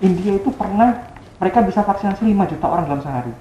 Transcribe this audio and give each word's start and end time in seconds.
India 0.00 0.32
itu 0.36 0.48
pernah 0.52 1.12
mereka 1.40 1.64
bisa 1.64 1.80
vaksinasi 1.84 2.24
5 2.24 2.52
juta 2.56 2.66
orang 2.68 2.84
dalam 2.88 3.02
sehari. 3.04 3.32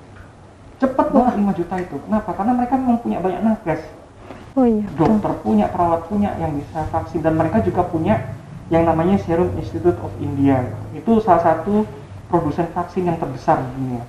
Cepet 0.80 1.08
banget 1.12 1.34
5 1.36 1.60
juta 1.60 1.76
itu. 1.80 1.96
Kenapa? 2.08 2.32
Karena 2.36 2.54
mereka 2.56 2.74
memang 2.80 3.00
punya 3.04 3.18
banyak 3.20 3.42
nakes. 3.44 3.82
Oh 4.56 4.68
iya. 4.68 4.88
Dokter 4.96 5.34
punya, 5.44 5.66
perawat 5.72 6.08
punya 6.12 6.36
yang 6.40 6.56
bisa 6.56 6.84
vaksin 6.92 7.24
dan 7.24 7.36
mereka 7.36 7.64
juga 7.64 7.84
punya 7.88 8.36
yang 8.68 8.86
namanya 8.86 9.20
Serum 9.24 9.56
Institute 9.60 9.98
of 10.00 10.12
India. 10.20 10.64
Itu 10.96 11.20
salah 11.24 11.44
satu 11.44 11.84
produsen 12.28 12.68
vaksin 12.72 13.08
yang 13.08 13.18
terbesar 13.18 13.60
di 13.60 13.70
dunia. 13.80 14.04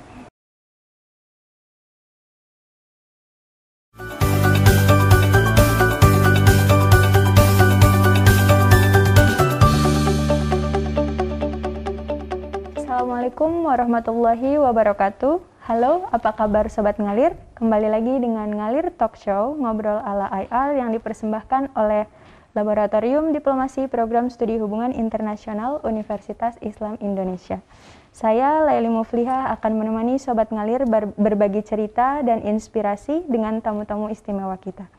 Assalamualaikum 13.30 13.70
warahmatullahi 13.70 14.50
wabarakatuh. 14.58 15.38
Halo, 15.70 16.10
apa 16.10 16.34
kabar 16.34 16.66
Sobat 16.66 16.98
Ngalir? 16.98 17.38
Kembali 17.54 17.86
lagi 17.86 18.10
dengan 18.18 18.50
Ngalir 18.50 18.90
Talk 18.98 19.14
Show, 19.14 19.54
ngobrol 19.54 20.02
ala 20.02 20.26
IR 20.34 20.82
yang 20.82 20.90
dipersembahkan 20.90 21.78
oleh 21.78 22.10
Laboratorium 22.58 23.30
Diplomasi 23.30 23.86
Program 23.86 24.34
Studi 24.34 24.58
Hubungan 24.58 24.90
Internasional 24.90 25.78
Universitas 25.86 26.58
Islam 26.58 26.98
Indonesia. 26.98 27.62
Saya 28.10 28.66
Laili 28.66 28.90
Mufliha 28.90 29.54
akan 29.54 29.78
menemani 29.78 30.18
Sobat 30.18 30.50
Ngalir 30.50 30.90
ber 30.90 31.14
berbagi 31.14 31.62
cerita 31.62 32.26
dan 32.26 32.42
inspirasi 32.42 33.30
dengan 33.30 33.62
tamu-tamu 33.62 34.10
istimewa 34.10 34.58
kita. 34.58 34.90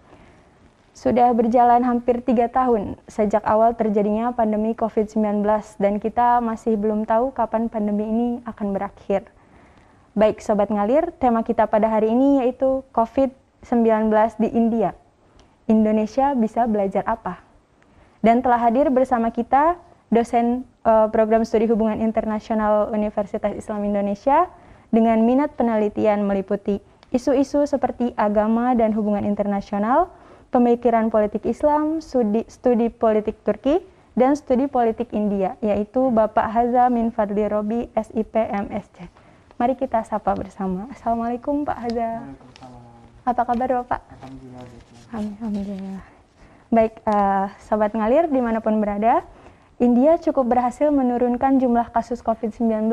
Sudah 0.91 1.31
berjalan 1.31 1.87
hampir 1.87 2.19
tiga 2.19 2.51
tahun 2.51 2.99
sejak 3.07 3.47
awal 3.47 3.79
terjadinya 3.79 4.35
pandemi 4.35 4.75
COVID-19 4.75 5.39
dan 5.79 6.03
kita 6.03 6.43
masih 6.43 6.75
belum 6.75 7.07
tahu 7.07 7.31
kapan 7.31 7.71
pandemi 7.71 8.03
ini 8.03 8.27
akan 8.43 8.75
berakhir. 8.75 9.23
Baik 10.11 10.43
Sobat 10.43 10.67
Ngalir, 10.67 11.15
tema 11.15 11.47
kita 11.47 11.71
pada 11.71 11.87
hari 11.87 12.11
ini 12.11 12.43
yaitu 12.43 12.83
COVID-19 12.91 14.11
di 14.43 14.51
India. 14.51 14.91
Indonesia 15.71 16.35
bisa 16.35 16.67
belajar 16.67 17.07
apa? 17.07 17.39
Dan 18.19 18.43
telah 18.43 18.59
hadir 18.59 18.91
bersama 18.91 19.31
kita 19.31 19.79
dosen 20.11 20.67
uh, 20.83 21.07
program 21.07 21.47
studi 21.47 21.71
hubungan 21.71 22.03
internasional 22.03 22.91
Universitas 22.91 23.55
Islam 23.55 23.87
Indonesia 23.87 24.51
dengan 24.91 25.23
minat 25.23 25.55
penelitian 25.55 26.27
meliputi 26.27 26.83
isu-isu 27.15 27.63
seperti 27.63 28.11
agama 28.19 28.75
dan 28.75 28.91
hubungan 28.91 29.23
internasional, 29.23 30.11
pemikiran 30.51 31.07
politik 31.07 31.47
Islam, 31.47 32.03
studi, 32.03 32.43
studi 32.51 32.91
politik 32.91 33.39
Turki, 33.41 33.79
dan 34.13 34.35
studi 34.35 34.67
politik 34.67 35.07
India, 35.15 35.55
yaitu 35.63 36.11
Bapak 36.11 36.51
Haza 36.51 36.91
Min 36.91 37.09
Fadli 37.15 37.47
Robi, 37.47 37.87
SIP 37.95 38.35
MSc. 38.35 39.07
Mari 39.55 39.79
kita 39.79 40.03
sapa 40.03 40.35
bersama. 40.35 40.91
Assalamualaikum 40.91 41.63
Pak 41.63 41.77
Haza. 41.87 42.09
Apa 43.23 43.41
kabar 43.47 43.69
Bapak? 43.81 44.03
Alhamdulillah. 44.19 44.63
Alhamdulillah. 45.15 45.99
Baik, 46.71 46.93
uh, 47.07 47.47
Sobat 47.63 47.95
Ngalir 47.95 48.27
di 48.27 48.39
mana 48.43 48.59
pun 48.59 48.79
berada, 48.83 49.23
India 49.79 50.19
cukup 50.19 50.51
berhasil 50.51 50.91
menurunkan 50.91 51.59
jumlah 51.63 51.91
kasus 51.95 52.19
COVID-19 52.19 52.91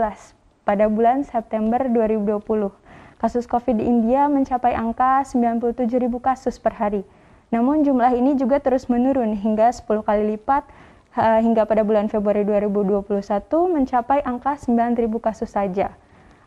pada 0.62 0.84
bulan 0.86 1.26
September 1.26 1.82
2020. 1.90 2.38
Kasus 3.18 3.50
COVID 3.50 3.82
di 3.82 3.84
India 3.86 4.30
mencapai 4.30 4.78
angka 4.78 5.26
97.000 5.26 5.74
kasus 6.22 6.54
per 6.62 6.78
hari 6.78 7.02
namun 7.48 7.80
jumlah 7.80 8.12
ini 8.12 8.36
juga 8.36 8.60
terus 8.60 8.92
menurun 8.92 9.32
hingga 9.32 9.72
10 9.72 10.04
kali 10.04 10.36
lipat 10.36 10.68
uh, 11.16 11.40
hingga 11.40 11.64
pada 11.64 11.80
bulan 11.80 12.12
Februari 12.12 12.44
2021 12.44 13.08
mencapai 13.48 14.20
angka 14.20 14.60
9.000 14.60 15.08
kasus 15.16 15.50
saja. 15.52 15.96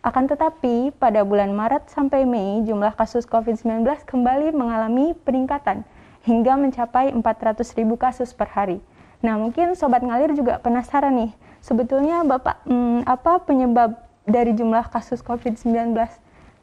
Akan 0.02 0.25
tetapi 0.25 0.94
pada 0.97 1.22
bulan 1.22 1.53
Maret 1.53 1.89
sampai 1.94 2.25
Mei 2.25 2.66
jumlah 2.66 2.97
kasus 2.97 3.25
COVID-19 3.29 3.85
kembali 4.09 4.49
mengalami 4.53 5.13
peningkatan 5.25 5.85
hingga 6.25 6.57
mencapai 6.57 7.13
400.000 7.13 7.78
kasus 7.97 8.33
per 8.33 8.50
hari. 8.50 8.81
Nah 9.22 9.38
mungkin 9.38 9.78
Sobat 9.78 10.01
Ngalir 10.01 10.33
juga 10.33 10.57
penasaran 10.57 11.13
nih, 11.13 11.31
sebetulnya 11.62 12.25
Bapak 12.25 12.66
hmm, 12.66 13.06
apa 13.06 13.45
penyebab 13.45 13.94
dari 14.25 14.57
jumlah 14.57 14.89
kasus 14.89 15.22
COVID-19 15.22 15.94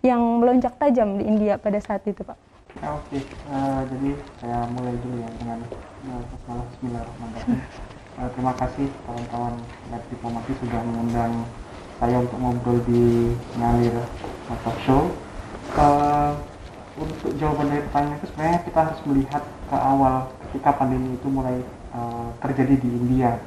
yang 0.02 0.18
melonjak 0.42 0.74
tajam 0.78 1.18
di 1.18 1.26
India 1.26 1.58
pada 1.58 1.78
saat 1.78 2.02
itu 2.06 2.22
Pak? 2.22 2.47
Ya, 2.76 2.92
Oke, 2.92 3.24
uh, 3.48 3.80
jadi 3.88 4.12
saya 4.44 4.68
mulai 4.68 4.92
dulu 5.00 5.16
ya 5.24 5.28
dengan 5.40 5.64
uh, 6.04 6.20
Bismillahirrahmanirrahim. 6.68 7.64
Uh, 8.20 8.28
terima 8.36 8.52
kasih 8.60 8.92
kawan-kawan 9.08 9.56
Lab 9.88 10.04
Diplomasi 10.12 10.52
sudah 10.60 10.80
mengundang 10.84 11.48
saya 11.96 12.20
untuk 12.20 12.36
ngobrol 12.36 12.84
di 12.84 13.32
Ngalir 13.56 13.96
Show. 14.84 15.16
Uh, 15.80 16.36
untuk 17.00 17.32
jawaban 17.40 17.72
dari 17.72 17.88
pertanyaan 17.88 18.20
itu 18.20 18.26
sebenarnya 18.36 18.60
kita 18.60 18.80
harus 18.84 19.00
melihat 19.08 19.42
ke 19.48 19.76
awal 19.80 20.14
ketika 20.44 20.70
pandemi 20.76 21.16
itu 21.16 21.28
mulai 21.32 21.56
uh, 21.96 22.28
terjadi 22.44 22.84
di 22.84 22.88
India. 23.00 23.40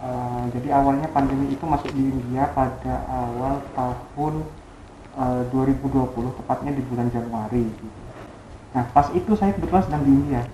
Uh, 0.00 0.48
jadi 0.56 0.72
awalnya 0.72 1.12
pandemi 1.12 1.52
itu 1.52 1.68
masuk 1.68 1.92
di 1.92 2.16
India 2.16 2.48
pada 2.56 3.04
awal 3.12 3.60
tahun 3.76 4.40
uh, 5.20 5.44
2020, 5.52 6.16
tepatnya 6.40 6.72
di 6.72 6.82
bulan 6.88 7.12
Januari. 7.12 7.64
Gitu 7.76 8.05
Nah, 8.76 8.84
pas 8.92 9.08
itu 9.16 9.32
saya 9.40 9.56
kebetulan 9.56 9.88
sedang 9.88 10.04
di 10.04 10.12
India, 10.12 10.44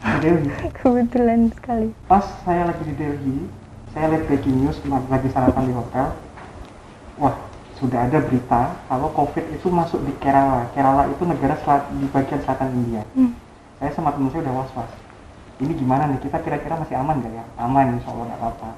di 0.00 0.16
Delhi. 0.24 0.48
Kebetulan 0.72 1.52
sekali. 1.52 1.92
Pas 2.08 2.24
saya 2.40 2.64
lagi 2.64 2.80
di 2.80 2.96
Delhi, 2.96 3.44
saya 3.92 4.08
lihat 4.08 4.24
breaking 4.24 4.64
news 4.64 4.80
lagi 4.88 5.28
sarapan 5.28 5.68
di 5.68 5.74
hotel. 5.76 6.16
Wah, 7.20 7.36
sudah 7.76 8.08
ada 8.08 8.24
berita 8.24 8.72
kalau 8.88 9.12
COVID 9.12 9.52
itu 9.52 9.68
masuk 9.68 10.00
di 10.00 10.16
Kerala. 10.16 10.64
Kerala 10.72 11.12
itu 11.12 11.28
negara 11.28 11.60
selat, 11.60 11.92
di 11.92 12.08
bagian 12.08 12.40
selatan 12.40 12.72
India. 12.72 13.04
Hmm. 13.12 13.36
Saya 13.76 13.92
sama 13.92 14.16
teman 14.16 14.32
saya 14.32 14.48
udah 14.48 14.54
was-was. 14.64 14.92
Ini 15.60 15.72
gimana 15.76 16.08
nih? 16.08 16.24
Kita 16.24 16.40
kira-kira 16.40 16.80
masih 16.80 16.96
aman 16.96 17.20
gak 17.20 17.36
ya? 17.36 17.44
Aman, 17.60 18.00
insya 18.00 18.16
Allah 18.16 18.32
nggak 18.32 18.40
apa-apa. 18.40 18.70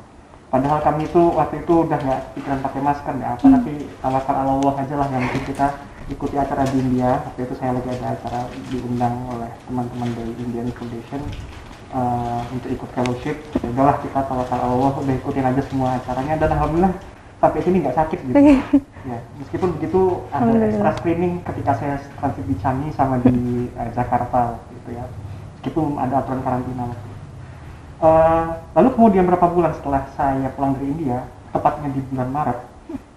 Padahal 0.51 0.79
kami 0.83 1.07
itu 1.07 1.23
waktu 1.39 1.63
itu 1.63 1.75
udah 1.87 1.95
nggak 1.95 2.21
pikiran 2.35 2.59
pakai 2.59 2.81
masker 2.83 3.13
nggak 3.15 3.33
apa, 3.39 3.45
hmm. 3.47 3.55
tapi 3.55 3.73
tawakal 4.03 4.35
Allah 4.35 4.75
aja 4.83 4.95
lah 4.99 5.07
yang 5.15 5.23
penting 5.31 5.47
kita 5.55 5.67
ikuti 6.11 6.37
acara 6.37 6.67
di 6.67 6.77
India. 6.83 7.23
Waktu 7.25 7.47
itu 7.47 7.55
saya 7.57 7.79
lagi 7.79 7.89
ada 7.89 8.19
acara 8.19 8.41
diundang 8.69 9.15
oleh 9.31 9.51
teman-teman 9.65 10.09
dari 10.13 10.33
Indian 10.43 10.69
Foundation 10.75 11.23
uh, 11.95 12.43
untuk 12.51 12.69
ikut 12.75 12.91
fellowship. 12.93 13.37
Ya 13.63 13.69
udahlah 13.71 13.97
kita 14.03 14.21
tawakal 14.27 14.61
Allah 14.61 14.93
udah 14.99 15.15
ikutin 15.15 15.47
aja 15.47 15.63
semua 15.71 15.97
acaranya. 15.97 16.35
Dan 16.37 16.51
alhamdulillah 16.59 16.93
sampai 17.39 17.61
sini 17.63 17.77
nggak 17.87 17.97
sakit 17.97 18.19
gitu. 18.27 18.35
Ya 19.01 19.19
meskipun 19.41 19.81
begitu 19.81 20.27
ada 20.29 20.51
extra 20.61 20.91
screening 21.01 21.41
ketika 21.47 21.73
saya 21.79 21.97
transit 22.21 22.45
di 22.45 22.57
Changi 22.61 22.93
sama 22.93 23.17
di 23.23 23.71
uh, 23.79 23.91
Jakarta 23.95 24.61
gitu 24.75 24.99
ya. 24.99 25.07
Meskipun 25.57 25.97
ada 25.97 26.21
aturan 26.21 26.43
karantina 26.45 26.91
uh, 28.01 28.45
lalu 28.75 28.89
kemudian 28.97 29.25
berapa 29.29 29.47
bulan 29.53 29.73
setelah 29.77 30.03
saya 30.17 30.49
pulang 30.57 30.75
dari 30.77 30.89
India 30.91 31.29
tepatnya 31.53 31.89
di 31.93 32.01
bulan 32.11 32.29
Maret 32.33 32.59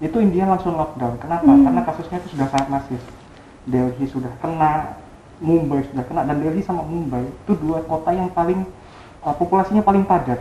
itu 0.04 0.18
India 0.20 0.44
langsung 0.44 0.76
lockdown. 0.76 1.16
Kenapa? 1.22 1.48
Hmm. 1.48 1.64
Karena 1.64 1.82
kasusnya 1.88 2.18
itu 2.20 2.30
sudah 2.36 2.48
sangat 2.52 2.68
masif. 2.70 3.02
Delhi 3.64 4.06
sudah 4.12 4.34
kena, 4.44 5.00
Mumbai 5.40 5.88
sudah 5.88 6.04
kena, 6.04 6.28
dan 6.28 6.44
Delhi 6.44 6.60
sama 6.64 6.84
Mumbai 6.84 7.24
itu 7.24 7.54
dua 7.60 7.80
kota 7.88 8.12
yang 8.12 8.28
paling 8.32 8.68
uh, 9.24 9.36
populasinya 9.36 9.80
paling 9.80 10.04
padat. 10.04 10.40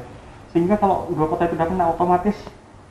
Sehingga 0.50 0.76
kalau 0.76 1.06
dua 1.14 1.30
kota 1.30 1.46
itu 1.46 1.54
sudah 1.54 1.68
kena, 1.70 1.84
otomatis 1.90 2.34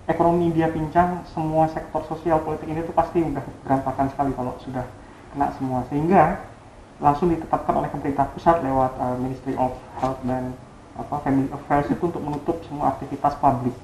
ekonomi 0.08 0.50
India 0.50 0.72
pincang, 0.72 1.28
semua 1.30 1.68
sektor 1.70 2.02
sosial 2.08 2.40
politik 2.42 2.68
ini 2.72 2.82
itu 2.82 2.96
pasti 2.96 3.20
sudah 3.20 3.44
berantakan 3.68 4.08
sekali 4.12 4.32
kalau 4.34 4.56
sudah 4.64 4.88
kena 5.36 5.48
semua. 5.60 5.84
Sehingga 5.92 6.40
langsung 7.02 7.34
ditetapkan 7.34 7.74
oleh 7.76 7.90
pemerintah 7.92 8.30
pusat 8.32 8.62
lewat 8.64 8.94
uh, 8.96 9.16
Ministry 9.20 9.58
of 9.60 9.76
Health 10.00 10.22
dan 10.24 10.56
apa 10.96 11.16
Family 11.24 11.50
Affairs 11.52 11.88
itu 11.90 12.04
untuk 12.04 12.22
menutup 12.24 12.62
semua 12.68 12.96
aktivitas 12.96 13.36
publik. 13.40 13.76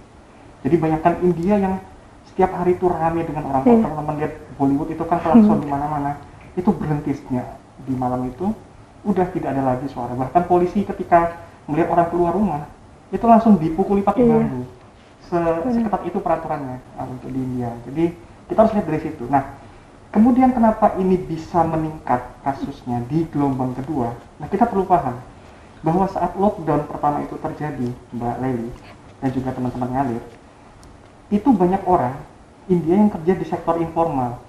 Jadi 0.64 0.76
banyakkan 0.80 1.14
India 1.24 1.56
yang 1.60 1.76
setiap 2.38 2.54
hari 2.54 2.78
itu 2.78 2.86
ramai 2.86 3.26
dengan 3.26 3.50
orang 3.50 3.66
yeah. 3.66 3.82
teman-teman 3.82 4.16
lihat 4.22 4.34
Bollywood 4.62 4.94
itu 4.94 5.02
kan 5.10 5.18
klakson 5.26 5.58
hmm. 5.58 5.64
di 5.66 5.70
mana-mana 5.74 6.22
itu 6.54 6.70
berhentisnya 6.70 7.58
di 7.82 7.98
malam 7.98 8.30
itu 8.30 8.54
udah 9.10 9.26
tidak 9.34 9.58
ada 9.58 9.74
lagi 9.74 9.90
suara. 9.90 10.14
Bahkan 10.14 10.46
polisi 10.46 10.86
ketika 10.86 11.34
melihat 11.66 11.98
orang 11.98 12.14
keluar 12.14 12.38
rumah 12.38 12.70
itu 13.10 13.26
langsung 13.26 13.58
dipukuli 13.58 14.06
pakai 14.06 14.22
yeah. 14.22 14.38
bambu. 14.38 14.70
Se 15.26 15.40
seketat 15.82 16.02
itu 16.06 16.22
peraturannya 16.22 16.78
uh, 17.02 17.10
untuk 17.10 17.34
di 17.34 17.42
India. 17.42 17.74
Jadi 17.90 18.14
kita 18.54 18.60
harus 18.62 18.74
lihat 18.78 18.86
dari 18.86 19.00
situ. 19.02 19.26
Nah 19.26 19.58
kemudian 20.14 20.54
kenapa 20.54 20.94
ini 21.02 21.18
bisa 21.18 21.66
meningkat 21.66 22.22
kasusnya 22.46 23.02
di 23.10 23.26
gelombang 23.34 23.74
kedua? 23.74 24.14
Nah 24.38 24.46
kita 24.46 24.70
perlu 24.70 24.86
paham 24.86 25.18
bahwa 25.82 26.06
saat 26.06 26.38
lockdown 26.38 26.86
pertama 26.86 27.26
itu 27.26 27.34
terjadi 27.42 27.90
Mbak 28.14 28.36
Leli 28.46 28.70
dan 29.26 29.30
juga 29.34 29.50
teman-teman 29.58 29.90
ngalir 29.90 30.37
itu 31.34 31.50
banyak 31.52 31.82
orang 31.88 32.16
India 32.68 32.96
yang 32.96 33.12
kerja 33.12 33.34
di 33.36 33.46
sektor 33.48 33.80
informal 33.80 34.40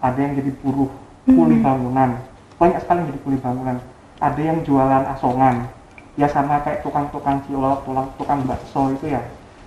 ada 0.00 0.18
yang 0.18 0.36
jadi 0.36 0.50
buruh 0.60 0.90
kuli 1.28 1.56
hmm. 1.60 1.64
bangunan 1.64 2.10
banyak 2.56 2.78
sekali 2.80 2.98
yang 3.04 3.08
jadi 3.12 3.20
kuli 3.24 3.38
bangunan 3.40 3.76
ada 4.20 4.40
yang 4.40 4.58
jualan 4.64 5.04
asongan 5.16 5.68
ya 6.18 6.28
sama 6.28 6.60
kayak 6.60 6.84
tukang-tukang 6.84 7.40
cilok 7.48 7.84
tukang 7.88 8.08
tukang 8.20 8.40
bakso 8.44 8.92
itu 8.92 9.12
ya 9.12 9.22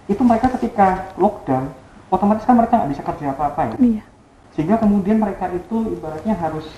itu 0.06 0.20
mereka 0.22 0.52
ketika 0.60 1.16
lockdown 1.16 1.72
otomatis 2.14 2.46
kan 2.46 2.56
mereka 2.60 2.78
nggak 2.78 2.92
bisa 2.94 3.04
kerja 3.04 3.26
apa-apa 3.34 3.62
ya. 3.74 3.76
Iya. 3.82 4.04
Sehingga 4.54 4.76
kemudian 4.78 5.18
mereka 5.18 5.50
itu 5.50 5.98
ibaratnya 5.98 6.38
harus 6.38 6.70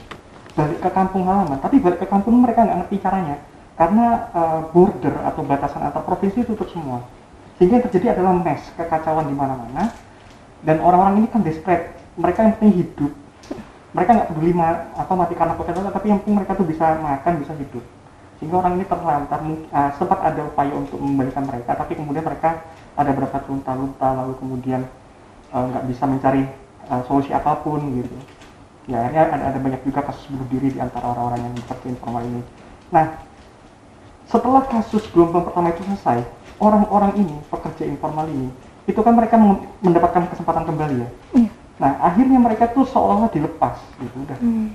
balik 0.56 0.80
ke 0.80 0.90
kampung 0.96 1.28
halaman. 1.28 1.60
Tapi 1.60 1.84
balik 1.84 2.00
ke 2.00 2.08
kampung 2.08 2.40
mereka 2.40 2.64
nggak 2.64 2.88
ngerti 2.88 2.96
caranya. 3.04 3.38
Karena 3.76 4.32
uh, 4.32 4.62
border 4.72 5.16
atau 5.28 5.44
batasan 5.44 5.84
antar 5.84 6.08
provinsi 6.08 6.48
tutup 6.48 6.72
semua. 6.72 7.04
Sehingga 7.56 7.80
yang 7.80 7.86
terjadi 7.88 8.06
adalah 8.20 8.36
mess, 8.36 8.62
kekacauan 8.76 9.28
di 9.28 9.36
mana-mana. 9.36 9.92
Dan 10.66 10.82
orang-orang 10.82 11.24
ini 11.24 11.28
kan 11.32 11.42
desperate. 11.46 11.96
Mereka 12.20 12.40
yang 12.42 12.54
penting 12.60 12.74
hidup. 12.84 13.12
Mereka 13.96 14.10
nggak 14.12 14.28
peduli 14.36 14.52
ma 14.52 14.92
atau 15.00 15.16
mati 15.16 15.34
karena 15.40 15.56
covid 15.56 15.76
tapi 15.88 16.06
yang 16.12 16.20
penting 16.20 16.36
mereka 16.36 16.52
tuh 16.60 16.68
bisa 16.68 17.00
makan, 17.00 17.34
bisa 17.40 17.54
hidup. 17.56 17.84
Sehingga 18.36 18.60
orang 18.60 18.76
ini 18.76 18.84
terlantar, 18.84 19.40
uh, 19.40 19.92
sempat 19.96 20.20
ada 20.20 20.42
upaya 20.44 20.76
untuk 20.76 21.00
membalikan 21.00 21.48
mereka, 21.48 21.80
tapi 21.80 21.96
kemudian 21.96 22.28
mereka 22.28 22.60
ada 23.00 23.10
beberapa 23.16 23.40
lunta-lunta, 23.48 24.08
lalu 24.12 24.36
kemudian 24.36 24.84
nggak 25.56 25.84
uh, 25.84 25.88
bisa 25.88 26.04
mencari 26.04 26.44
uh, 26.92 27.02
solusi 27.08 27.32
apa 27.32 27.56
pun 27.64 27.80
gitu 27.96 28.16
ya 28.86 29.02
akhirnya 29.02 29.24
ada, 29.34 29.44
ada 29.54 29.60
banyak 29.62 29.82
juga 29.82 30.06
kasus 30.06 30.30
bunuh 30.30 30.48
diri 30.50 30.70
di 30.74 30.80
antara 30.82 31.06
orang-orang 31.10 31.42
yang 31.42 31.54
bekerja 31.58 31.88
informal 31.90 32.24
ini 32.26 32.42
nah 32.94 33.18
setelah 34.30 34.64
kasus 34.70 35.06
gelombang 35.10 35.46
pertama 35.46 35.74
itu 35.74 35.82
selesai 35.90 36.22
orang-orang 36.60 37.12
ini 37.20 37.36
pekerja 37.52 37.84
informal 37.84 38.28
ini 38.32 38.50
itu 38.86 39.00
kan 39.02 39.18
mereka 39.18 39.36
mendapatkan 39.82 40.30
kesempatan 40.30 40.64
kembali 40.70 40.96
ya? 41.02 41.10
Iya. 41.36 41.52
nah 41.76 41.92
akhirnya 42.00 42.40
mereka 42.40 42.72
tuh 42.72 42.88
seolah-olah 42.88 43.32
dilepas 43.36 43.76
gitu 44.00 44.16
udah. 44.24 44.40
Hmm. 44.40 44.72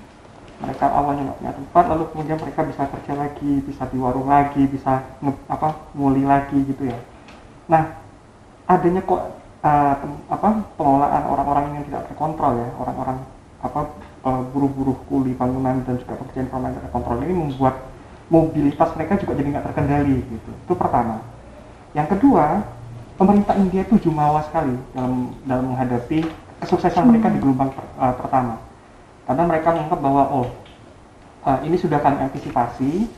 mereka 0.60 0.92
awalnya 0.92 1.32
nggak 1.32 1.38
punya 1.40 1.52
tempat 1.56 1.84
lalu 1.88 2.04
kemudian 2.12 2.36
mereka 2.36 2.60
bisa 2.68 2.82
kerja 2.84 3.12
lagi 3.16 3.52
bisa 3.64 3.82
di 3.88 3.96
warung 3.96 4.28
lagi 4.28 4.68
bisa 4.68 5.00
nge, 5.24 5.32
apa 5.48 5.68
nguli 5.96 6.28
lagi 6.28 6.58
gitu 6.68 6.84
ya. 6.84 6.98
Nah 7.72 7.96
adanya 8.68 9.00
kok 9.00 9.40
uh, 9.64 9.94
apa 10.28 10.48
pengelolaan 10.76 11.24
orang-orang 11.32 11.64
yang 11.80 11.84
tidak 11.88 12.12
terkontrol 12.12 12.60
ya 12.60 12.68
orang-orang 12.76 13.24
apa 13.64 13.80
uh, 14.28 14.42
buruh-buruh 14.52 15.00
kuli 15.08 15.32
bangunan 15.32 15.80
dan 15.88 15.96
juga 15.96 16.20
pekerjaan 16.20 16.52
informal 16.52 16.76
yang 16.76 16.84
terkontrol 16.84 17.18
ini 17.24 17.34
membuat 17.40 17.74
mobilitas 18.28 18.92
mereka 19.00 19.16
juga 19.16 19.32
jadi 19.40 19.48
nggak 19.56 19.66
terkendali 19.72 20.16
gitu. 20.28 20.50
Itu 20.68 20.76
pertama 20.76 21.24
yang 21.96 22.06
kedua 22.06 22.62
pemerintah 23.18 23.54
India 23.58 23.82
itu 23.82 24.10
jumawa 24.10 24.40
sekali 24.46 24.74
dalam 24.94 25.34
dalam 25.44 25.74
menghadapi 25.74 26.24
kesuksesan 26.62 27.08
mereka 27.08 27.28
di 27.32 27.38
gelombang 27.42 27.72
per, 27.74 27.84
uh, 27.98 28.14
pertama. 28.16 28.54
Karena 29.26 29.42
mereka 29.46 29.68
menganggap 29.74 30.00
bahwa 30.00 30.22
oh 30.30 30.48
uh, 31.44 31.58
ini 31.66 31.76
sudah 31.76 31.98
akan 32.00 32.30
antisipasi 32.30 33.08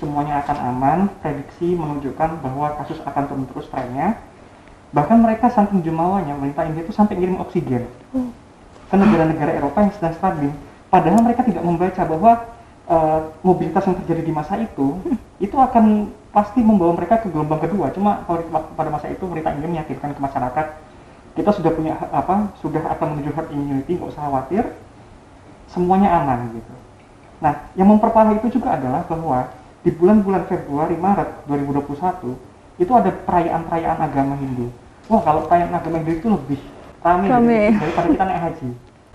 semuanya 0.00 0.40
akan 0.40 0.56
aman 0.72 0.98
prediksi 1.20 1.76
menunjukkan 1.76 2.40
bahwa 2.40 2.72
kasus 2.80 2.98
akan 3.04 3.22
turun 3.28 3.46
terus 3.52 3.68
trennya. 3.68 4.16
Bahkan 4.90 5.22
mereka 5.22 5.52
saking 5.54 5.86
jumawanya 5.86 6.34
pemerintah 6.34 6.66
India 6.66 6.82
itu 6.82 6.90
sampai 6.90 7.14
ngirim 7.14 7.38
oksigen 7.38 7.86
hmm. 8.10 8.30
ke 8.90 8.94
negara-negara 8.98 9.54
Eropa 9.54 9.86
yang 9.86 9.94
sedang 9.94 10.14
stabil 10.18 10.50
padahal 10.90 11.22
mereka 11.22 11.46
tidak 11.46 11.62
membaca 11.62 12.02
bahwa 12.02 12.32
uh, 12.90 13.30
mobilitas 13.46 13.86
yang 13.86 13.96
terjadi 14.02 14.22
di 14.26 14.32
masa 14.34 14.58
itu 14.58 14.98
hmm. 15.00 15.16
itu 15.38 15.54
akan 15.54 16.10
pasti 16.34 16.60
membawa 16.60 16.98
mereka 16.98 17.22
ke 17.22 17.30
gelombang 17.30 17.62
kedua 17.62 17.94
cuma 17.94 18.26
kalau 18.26 18.42
pada 18.74 18.90
masa 18.90 19.06
itu 19.08 19.22
pemerintah 19.22 19.54
India 19.54 19.70
meyakinkan 19.70 20.12
ke 20.12 20.20
masyarakat 20.20 20.66
kita 21.38 21.50
sudah 21.54 21.70
punya 21.70 21.94
apa 22.10 22.50
sudah 22.58 22.82
akan 22.98 23.16
menuju 23.16 23.30
herd 23.32 23.48
immunity 23.54 23.94
nggak 23.96 24.10
usah 24.10 24.26
khawatir 24.26 24.64
semuanya 25.70 26.10
aman 26.18 26.50
gitu 26.54 26.74
nah 27.40 27.70
yang 27.78 27.88
memperparah 27.88 28.36
itu 28.36 28.60
juga 28.60 28.76
adalah 28.76 29.06
bahwa 29.06 29.48
di 29.80 29.90
bulan-bulan 29.94 30.44
Februari 30.44 30.92
Maret 30.98 31.48
2021 31.48 32.50
itu 32.80 32.92
ada 32.96 33.12
perayaan-perayaan 33.12 33.98
agama 34.00 34.34
Hindu. 34.40 34.72
Wah 35.08 35.20
kalau 35.20 35.44
perayaan 35.44 35.72
agama 35.72 36.00
Hindu 36.00 36.12
itu 36.16 36.28
lebih 36.32 36.60
ramai 37.04 37.28
dari, 37.28 37.76
daripada 37.76 38.06
kita 38.08 38.24
naik 38.24 38.40
haji. 38.40 38.68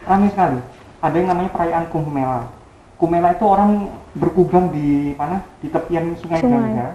Ramai 0.06 0.30
sekali. 0.33 0.60
Ada 1.01 1.16
yang 1.18 1.30
namanya 1.33 1.50
perayaan 1.54 1.86
Kumbh 1.89 2.10
Mela. 2.10 2.50
Kumbh 2.95 3.12
Mela 3.12 3.36
itu 3.36 3.44
orang 3.44 3.92
berkubang 4.15 4.71
di 4.71 5.12
mana? 5.19 5.44
Di 5.59 5.68
tepian 5.68 6.15
Sungai, 6.15 6.39
Sungai. 6.39 6.59
Gangga. 6.71 6.89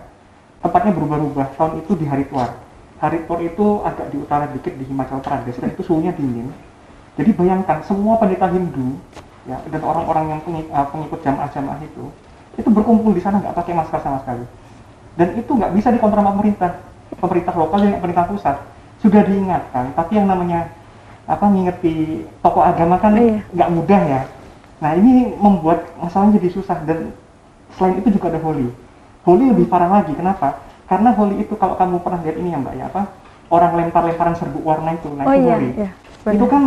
Tempatnya 0.61 0.93
berubah-ubah. 0.97 1.47
Tahun 1.57 1.73
itu 1.81 1.93
di 1.97 2.05
Haridwar. 2.09 2.57
Haridwar 3.01 3.39
itu 3.45 3.67
agak 3.85 4.07
di 4.13 4.17
utara 4.21 4.45
dikit 4.49 4.77
di 4.77 4.85
Himachal 4.89 5.21
Pradesh 5.21 5.61
dan 5.61 5.73
itu 5.73 5.83
suhunya 5.85 6.13
dingin. 6.17 6.53
Jadi 7.21 7.31
bayangkan 7.37 7.85
semua 7.85 8.17
pendeta 8.17 8.49
Hindu 8.49 8.97
ya 9.49 9.57
dan 9.73 9.81
orang-orang 9.81 10.37
yang 10.37 10.41
pengikut, 10.45 10.73
uh, 10.73 10.87
pengikut 10.93 11.21
jamaah-jamaah 11.25 11.81
itu 11.81 12.05
itu 12.61 12.69
berkumpul 12.69 13.17
di 13.17 13.23
sana 13.25 13.41
nggak 13.41 13.57
pakai 13.57 13.73
masker 13.73 14.01
sama 14.05 14.19
sekali 14.21 14.45
dan 15.17 15.29
itu 15.33 15.51
nggak 15.51 15.73
bisa 15.73 15.89
dikontrol 15.89 16.25
pemerintah 16.29 16.71
pemerintah 17.17 17.55
lokal 17.57 17.79
dan 17.81 17.97
pemerintah 17.97 18.25
pusat 18.29 18.57
sudah 19.01 19.23
diingatkan 19.25 19.97
tapi 19.97 20.13
yang 20.21 20.29
namanya 20.29 20.69
apa 21.25 21.47
ngingeti 21.47 22.27
tokoh 22.45 22.61
agama 22.61 23.01
kan 23.01 23.17
iya. 23.17 23.41
nggak 23.55 23.71
mudah 23.73 24.01
ya 24.05 24.21
nah 24.81 24.97
ini 24.97 25.37
membuat 25.37 25.93
masalahnya 26.01 26.41
jadi 26.41 26.49
susah 26.57 26.77
dan 26.89 27.13
selain 27.77 28.01
itu 28.01 28.17
juga 28.17 28.33
ada 28.33 28.41
holy 28.41 28.73
holy 29.29 29.45
lebih 29.53 29.69
parah 29.69 30.01
lagi 30.01 30.17
kenapa 30.17 30.61
karena 30.89 31.13
holy 31.15 31.45
itu 31.45 31.55
kalau 31.55 31.77
kamu 31.77 32.01
pernah 32.01 32.21
lihat 32.25 32.37
ini 32.41 32.49
ya 32.51 32.59
mbak 32.59 32.75
ya 32.75 32.85
apa 32.89 33.03
orang 33.53 33.73
lempar-lemparan 33.77 34.35
serbuk 34.41 34.65
warna 34.65 34.97
itu 34.97 35.09
nah 35.13 35.29
oh, 35.29 35.35
itu 35.37 35.45
iya, 35.45 35.53
holy 35.53 35.69
iya, 35.77 35.91
itu 36.33 36.47
kan 36.49 36.63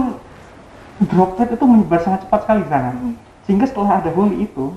droplet 1.10 1.50
itu 1.50 1.66
menyebar 1.66 2.00
sangat 2.06 2.30
cepat 2.30 2.40
sekali 2.46 2.62
sana 2.70 2.94
hmm. 2.94 3.14
sehingga 3.50 3.66
setelah 3.66 4.00
ada 4.00 4.14
holy 4.14 4.46
itu 4.46 4.72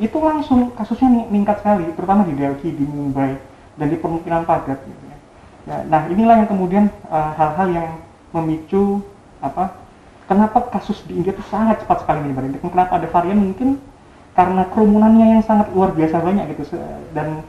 itu 0.00 0.16
langsung 0.16 0.72
kasusnya 0.72 1.12
meningkat 1.12 1.60
sekali, 1.60 1.84
terutama 1.92 2.24
di 2.24 2.32
Delhi, 2.32 2.72
di 2.72 2.84
Mumbai, 2.88 3.36
dan 3.76 3.86
di 3.92 4.00
permukiman 4.00 4.48
padat. 4.48 4.80
Gitu 4.80 5.04
ya. 5.04 5.16
Nah, 5.84 6.08
inilah 6.08 6.40
yang 6.40 6.48
kemudian 6.48 6.84
eh, 6.88 7.30
hal-hal 7.36 7.68
uh, 7.68 7.74
yang 7.76 7.88
memicu 8.32 9.04
apa? 9.44 9.76
Kenapa 10.30 10.62
kasus 10.70 11.02
di 11.10 11.18
India 11.18 11.34
itu 11.34 11.42
sangat 11.50 11.82
cepat 11.82 12.06
sekali 12.06 12.22
menyebar? 12.22 12.46
Kenapa 12.62 13.02
ada 13.02 13.10
varian 13.10 13.50
mungkin 13.50 13.82
karena 14.38 14.62
kerumunannya 14.70 15.26
yang 15.26 15.42
sangat 15.42 15.74
luar 15.74 15.90
biasa 15.90 16.22
banyak 16.22 16.54
gitu 16.54 16.78
dan 17.10 17.42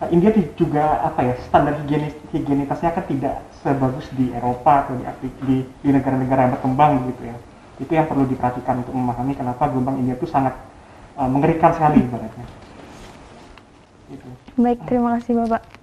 uh, 0.00 0.08
India 0.08 0.32
juga 0.56 1.04
apa 1.04 1.28
ya 1.28 1.36
standar 1.44 1.76
higienis 1.84 2.16
higienitasnya 2.32 2.96
kan 2.96 3.04
tidak 3.04 3.44
sebagus 3.60 4.08
di 4.16 4.32
Eropa 4.32 4.88
atau 4.88 4.96
di 5.44 5.68
di 5.68 5.88
negara-negara 5.92 6.48
yang 6.48 6.52
berkembang 6.56 7.04
gitu 7.12 7.22
ya. 7.28 7.36
Itu 7.76 7.92
yang 7.92 8.08
perlu 8.08 8.24
diperhatikan 8.24 8.80
untuk 8.80 8.96
memahami 8.96 9.36
kenapa 9.36 9.68
gelombang 9.68 10.00
India 10.00 10.16
itu 10.16 10.24
sangat 10.24 10.56
uh, 11.20 11.28
mengerikan 11.28 11.76
sekali 11.76 12.00
ibaratnya. 12.00 12.48
Itu. 14.08 14.28
Baik, 14.56 14.80
terima 14.88 15.20
kasih 15.20 15.36
Bapak. 15.36 15.81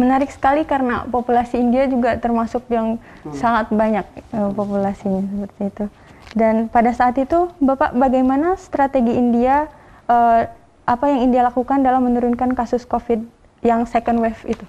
Menarik 0.00 0.32
sekali 0.32 0.64
karena 0.64 1.04
populasi 1.04 1.60
India 1.60 1.84
juga 1.84 2.16
termasuk 2.16 2.64
yang 2.72 2.96
Betul. 3.20 3.36
sangat 3.36 3.68
banyak 3.68 4.06
uh, 4.32 4.48
populasinya 4.48 5.20
seperti 5.28 5.62
itu. 5.68 5.84
Dan 6.32 6.72
pada 6.72 6.88
saat 6.96 7.20
itu, 7.20 7.52
Bapak 7.60 7.92
bagaimana 7.92 8.56
strategi 8.56 9.12
India, 9.12 9.68
uh, 10.08 10.48
apa 10.88 11.04
yang 11.12 11.28
India 11.28 11.44
lakukan 11.44 11.84
dalam 11.84 12.00
menurunkan 12.08 12.56
kasus 12.56 12.88
COVID 12.88 13.20
yang 13.60 13.84
second 13.84 14.24
wave 14.24 14.40
itu? 14.48 14.64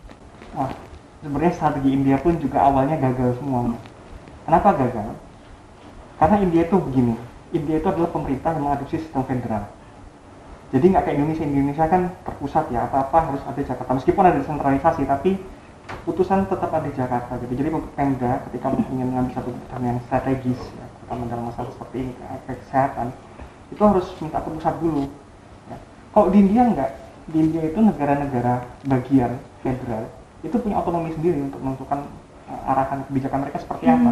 Wah, 0.52 0.76
sebenarnya 1.24 1.56
strategi 1.56 1.90
India 1.96 2.20
pun 2.20 2.36
juga 2.36 2.68
awalnya 2.68 3.00
gagal 3.00 3.40
semua. 3.40 3.72
Kenapa 4.44 4.76
gagal? 4.76 5.16
Karena 6.20 6.38
India 6.44 6.62
itu 6.68 6.76
begini, 6.76 7.16
India 7.56 7.80
itu 7.80 7.88
adalah 7.88 8.12
pemerintah 8.12 8.52
yang 8.52 8.68
mengadopsi 8.68 9.00
sistem 9.00 9.24
federal 9.24 9.64
jadi 10.72 10.86
nggak 10.88 11.04
kayak 11.04 11.16
Indonesia 11.20 11.46
Indonesia 11.46 11.86
kan 11.92 12.02
terpusat 12.24 12.72
ya 12.72 12.88
apa 12.88 13.04
apa 13.08 13.18
harus 13.28 13.44
ada 13.44 13.62
Jakarta 13.62 13.92
meskipun 13.92 14.24
ada 14.24 14.38
desentralisasi 14.40 15.04
tapi 15.04 15.36
putusan 16.08 16.48
tetap 16.48 16.72
ada 16.72 16.88
Jakarta 16.88 17.36
gitu 17.44 17.54
jadi 17.54 17.68
untuk 17.76 17.92
Pemda 17.94 18.40
ketika 18.48 18.72
ingin 18.72 19.08
mengambil 19.12 19.36
satu 19.36 19.52
keputusan 19.52 19.82
yang 19.84 20.00
strategis 20.08 20.60
ya, 20.80 20.86
terutama 20.88 21.24
dalam 21.28 21.46
masalah 21.52 21.72
seperti 21.76 21.96
ini 22.08 22.12
kayak 22.16 22.58
kesehatan 22.64 23.08
itu 23.72 23.82
harus 23.84 24.08
minta 24.24 24.40
ke 24.40 24.50
pusat 24.52 24.76
dulu 24.80 25.04
ya. 25.68 25.78
kalau 26.16 26.28
di 26.32 26.38
India 26.40 26.62
enggak 26.64 26.92
di 27.28 27.38
India 27.38 27.62
itu 27.68 27.80
negara-negara 27.80 28.54
bagian 28.88 29.32
federal 29.60 30.04
itu 30.42 30.56
punya 30.58 30.76
otonomi 30.80 31.12
sendiri 31.14 31.38
untuk 31.38 31.60
menentukan 31.60 32.00
uh, 32.48 32.72
arahan 32.72 33.04
kebijakan 33.12 33.40
mereka 33.44 33.60
seperti 33.60 33.86
hmm. 33.92 33.96
apa 34.00 34.12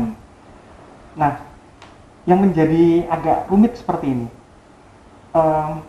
nah 1.16 1.32
yang 2.28 2.40
menjadi 2.44 3.08
agak 3.08 3.48
rumit 3.48 3.74
seperti 3.80 4.06
ini 4.12 4.28
um, 5.34 5.82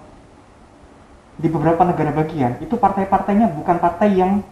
di 1.41 1.49
beberapa 1.49 1.83
negara 1.89 2.13
bagian 2.13 2.61
itu 2.61 2.77
partai-partainya 2.77 3.49
bukan 3.57 3.77
partai 3.81 4.13
yang 4.13 4.45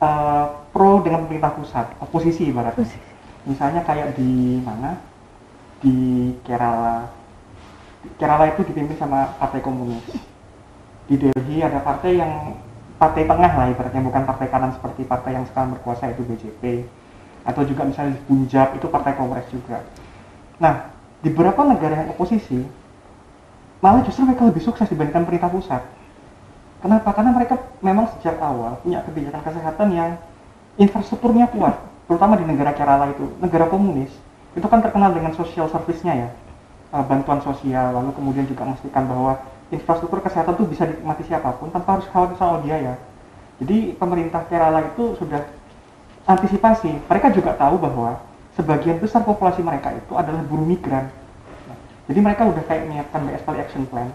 uh, 0.00 0.64
pro 0.72 1.04
dengan 1.04 1.28
pemerintah 1.28 1.52
pusat, 1.52 1.86
oposisi 2.00 2.48
ibaratnya. 2.48 2.88
Misalnya 3.44 3.84
kayak 3.84 4.16
di 4.16 4.56
mana? 4.64 4.96
Di 5.84 6.32
Kerala. 6.40 7.12
Kerala 8.16 8.48
itu 8.48 8.64
dipimpin 8.64 8.96
sama 8.96 9.36
partai 9.36 9.60
komunis. 9.60 10.02
Di 11.04 11.20
Delhi 11.20 11.60
ada 11.60 11.84
partai 11.84 12.16
yang 12.16 12.56
partai 12.96 13.28
tengah 13.28 13.52
lah 13.52 13.66
ibaratnya, 13.68 14.00
bukan 14.00 14.24
partai 14.24 14.48
kanan 14.48 14.72
seperti 14.72 15.04
partai 15.04 15.36
yang 15.36 15.44
sekarang 15.44 15.76
berkuasa 15.76 16.16
itu 16.16 16.24
BJP. 16.24 16.88
Atau 17.42 17.66
juga 17.66 17.84
misalnya 17.84 18.16
di 18.16 18.22
Punjab 18.24 18.72
itu 18.78 18.86
partai 18.86 19.18
kongres 19.18 19.50
juga. 19.50 19.82
Nah, 20.62 20.94
di 21.18 21.28
beberapa 21.34 21.66
negara 21.66 22.06
yang 22.06 22.14
oposisi, 22.14 22.62
malah 23.82 24.06
justru 24.06 24.22
mereka 24.22 24.46
lebih 24.46 24.62
sukses 24.62 24.86
dibandingkan 24.86 25.26
pemerintah 25.26 25.50
pusat 25.50 25.82
Kenapa? 26.82 27.14
Karena 27.14 27.30
mereka 27.30 27.54
memang 27.78 28.10
sejak 28.18 28.42
awal 28.42 28.74
punya 28.82 29.06
kebijakan 29.06 29.38
kesehatan 29.46 29.88
yang 29.94 30.10
infrastrukturnya 30.74 31.46
kuat, 31.54 31.78
terutama 32.10 32.34
di 32.34 32.42
negara 32.42 32.74
Kerala 32.74 33.14
itu, 33.14 33.30
negara 33.38 33.70
komunis. 33.70 34.10
itu 34.52 34.68
kan 34.68 34.84
terkenal 34.84 35.16
dengan 35.16 35.32
social 35.32 35.64
service-nya 35.72 36.12
ya, 36.12 36.28
uh, 36.92 37.00
bantuan 37.08 37.40
sosial, 37.40 37.96
lalu 37.96 38.12
kemudian 38.12 38.44
juga 38.44 38.68
memastikan 38.68 39.08
bahwa 39.08 39.40
infrastruktur 39.72 40.20
kesehatan 40.20 40.60
itu 40.60 40.68
bisa 40.68 40.84
dinikmati 40.84 41.24
siapa 41.24 41.56
pun 41.56 41.72
tanpa 41.72 41.96
harus 41.96 42.04
khawatir 42.12 42.36
soal 42.36 42.60
biaya. 42.60 43.00
Jadi 43.64 43.96
pemerintah 43.96 44.44
Kerala 44.52 44.84
itu 44.92 45.16
sudah 45.16 45.40
antisipasi. 46.28 46.92
Mereka 47.08 47.32
juga 47.32 47.56
tahu 47.56 47.80
bahwa 47.80 48.20
sebagian 48.52 49.00
besar 49.00 49.24
populasi 49.24 49.64
mereka 49.64 49.96
itu 49.96 50.12
adalah 50.12 50.44
buruh 50.44 50.68
migran. 50.68 51.08
Jadi 52.12 52.18
mereka 52.20 52.44
udah 52.44 52.60
kayak 52.68 52.92
menyiapkan 52.92 53.24
BSPL 53.24 53.56
Action 53.62 53.84
Plan 53.88 54.12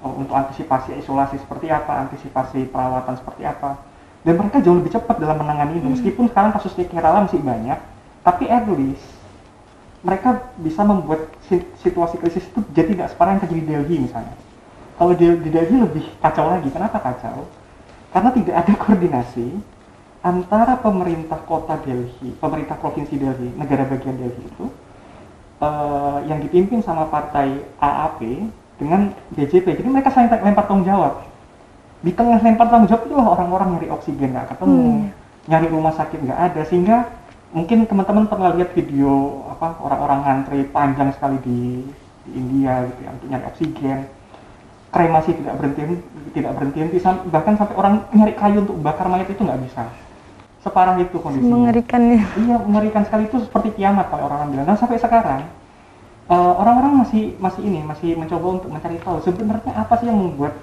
untuk 0.00 0.32
antisipasi 0.32 0.96
isolasi 1.00 1.36
seperti 1.40 1.68
apa, 1.68 2.08
antisipasi 2.08 2.68
perawatan 2.68 3.14
seperti 3.20 3.44
apa. 3.44 3.80
Dan 4.20 4.36
mereka 4.36 4.60
jauh 4.60 4.76
lebih 4.76 4.92
cepat 4.92 5.16
dalam 5.16 5.40
menangani 5.40 5.80
itu. 5.80 5.86
Hmm. 5.88 5.94
Meskipun 5.96 6.24
sekarang 6.28 6.52
kasus 6.52 6.76
di 6.76 6.84
Kerala 6.84 7.24
masih 7.24 7.40
banyak, 7.40 7.78
tapi 8.20 8.44
at 8.48 8.68
least 8.68 9.04
mereka 10.00 10.52
bisa 10.56 10.80
membuat 10.84 11.28
situasi 11.84 12.16
krisis 12.16 12.44
itu 12.48 12.60
jadi 12.72 12.96
tidak 12.96 13.08
separah 13.12 13.36
yang 13.36 13.42
terjadi 13.44 13.60
di 13.60 13.68
Delhi 13.68 13.96
misalnya 14.00 14.32
kalau 15.00 15.16
di, 15.16 15.24
di 15.40 15.48
Delhi 15.48 15.80
lebih 15.80 16.04
kacau 16.20 16.44
lagi. 16.52 16.68
Kenapa 16.68 17.00
kacau? 17.00 17.48
Karena 18.12 18.36
tidak 18.36 18.54
ada 18.60 18.72
koordinasi 18.76 19.48
antara 20.20 20.76
pemerintah 20.76 21.40
kota 21.48 21.80
Delhi, 21.80 22.36
pemerintah 22.36 22.76
provinsi 22.76 23.16
Delhi, 23.16 23.48
negara 23.56 23.88
bagian 23.88 24.20
Delhi 24.20 24.44
itu 24.44 24.68
uh, 25.64 26.20
yang 26.28 26.44
dipimpin 26.44 26.84
sama 26.84 27.08
partai 27.08 27.64
AAP 27.80 28.20
dengan 28.80 29.12
BJP. 29.36 29.76
Jadi 29.76 29.88
mereka 29.92 30.08
saling 30.08 30.32
lempar 30.32 30.64
tanggung 30.64 30.88
jawab. 30.88 31.28
Di 32.00 32.16
tengah 32.16 32.40
lempar 32.40 32.72
tanggung 32.72 32.88
jawab 32.88 33.04
itulah 33.04 33.26
orang-orang 33.36 33.68
nyari 33.76 33.88
oksigen 33.92 34.32
nggak 34.32 34.56
ketemu, 34.56 34.80
hmm. 34.80 35.04
nyari 35.52 35.66
rumah 35.68 35.92
sakit 35.92 36.18
nggak 36.24 36.40
ada, 36.40 36.60
sehingga 36.64 36.96
mungkin 37.52 37.84
teman-teman 37.84 38.24
pernah 38.24 38.56
lihat 38.56 38.72
video 38.72 39.44
apa 39.52 39.76
orang-orang 39.84 40.18
ngantri 40.24 40.64
panjang 40.72 41.12
sekali 41.12 41.36
di, 41.44 41.60
di 42.24 42.30
India 42.32 42.88
gitu 42.88 43.00
ya 43.04 43.10
untuk 43.12 43.28
nyari 43.28 43.44
oksigen. 43.52 43.98
Kremasi 44.90 45.30
tidak 45.38 45.54
berhenti 45.54 45.82
tidak 46.34 46.52
berhenti 46.58 46.78
henti 46.82 46.98
bahkan 47.30 47.54
sampai 47.54 47.78
orang 47.78 47.94
nyari 48.10 48.34
kayu 48.34 48.66
untuk 48.66 48.74
bakar 48.82 49.06
mayat 49.06 49.28
itu 49.28 49.44
nggak 49.44 49.60
bisa. 49.68 49.86
Separah 50.60 50.98
itu 51.00 51.16
kondisinya. 51.16 51.56
Mengerikan 51.56 52.02
ya. 52.10 52.20
Iya 52.36 52.56
mengerikan 52.64 53.02
sekali. 53.06 53.30
Itu 53.30 53.40
seperti 53.40 53.80
kiamat 53.80 54.12
kalau 54.12 54.28
orang 54.28 54.52
bilang. 54.52 54.66
Dan 54.68 54.76
sampai 54.76 55.00
sekarang 55.00 55.59
uh, 56.30 56.54
orang-orang 56.56 57.02
masih 57.02 57.34
masih 57.42 57.62
ini 57.66 57.82
masih 57.82 58.14
mencoba 58.14 58.62
untuk 58.62 58.70
mencari 58.70 58.96
tahu 59.02 59.18
sebenarnya 59.26 59.72
apa 59.74 59.98
sih 59.98 60.06
yang 60.06 60.16
membuat 60.16 60.54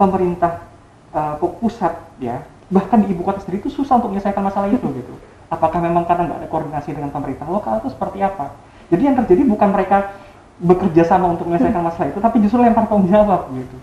pemerintah 0.00 0.64
uh, 1.12 1.36
pusat 1.38 1.92
ya 2.18 2.40
bahkan 2.72 3.04
di 3.04 3.12
ibu 3.12 3.20
kota 3.20 3.44
sendiri 3.44 3.62
itu 3.62 3.70
susah 3.70 4.00
untuk 4.00 4.10
menyelesaikan 4.16 4.42
masalah 4.42 4.72
itu 4.72 4.88
gitu 4.98 5.14
apakah 5.52 5.78
memang 5.78 6.08
karena 6.08 6.26
nggak 6.26 6.38
ada 6.40 6.48
koordinasi 6.48 6.96
dengan 6.96 7.12
pemerintah 7.12 7.44
lokal 7.46 7.78
atau 7.78 7.92
seperti 7.92 8.24
apa 8.24 8.56
jadi 8.90 9.02
yang 9.06 9.16
terjadi 9.22 9.46
bukan 9.46 9.70
mereka 9.70 10.18
bekerja 10.60 11.02
sama 11.08 11.32
untuk 11.32 11.48
menyelesaikan 11.48 11.82
masalah 11.88 12.08
itu, 12.12 12.20
tapi 12.20 12.36
justru 12.44 12.60
lempar 12.60 12.84
tanggung 12.90 13.08
jawab 13.08 13.48
gitu. 13.54 13.76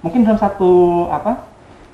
Mungkin 0.00 0.24
dalam 0.26 0.40
satu 0.40 1.06
apa 1.12 1.50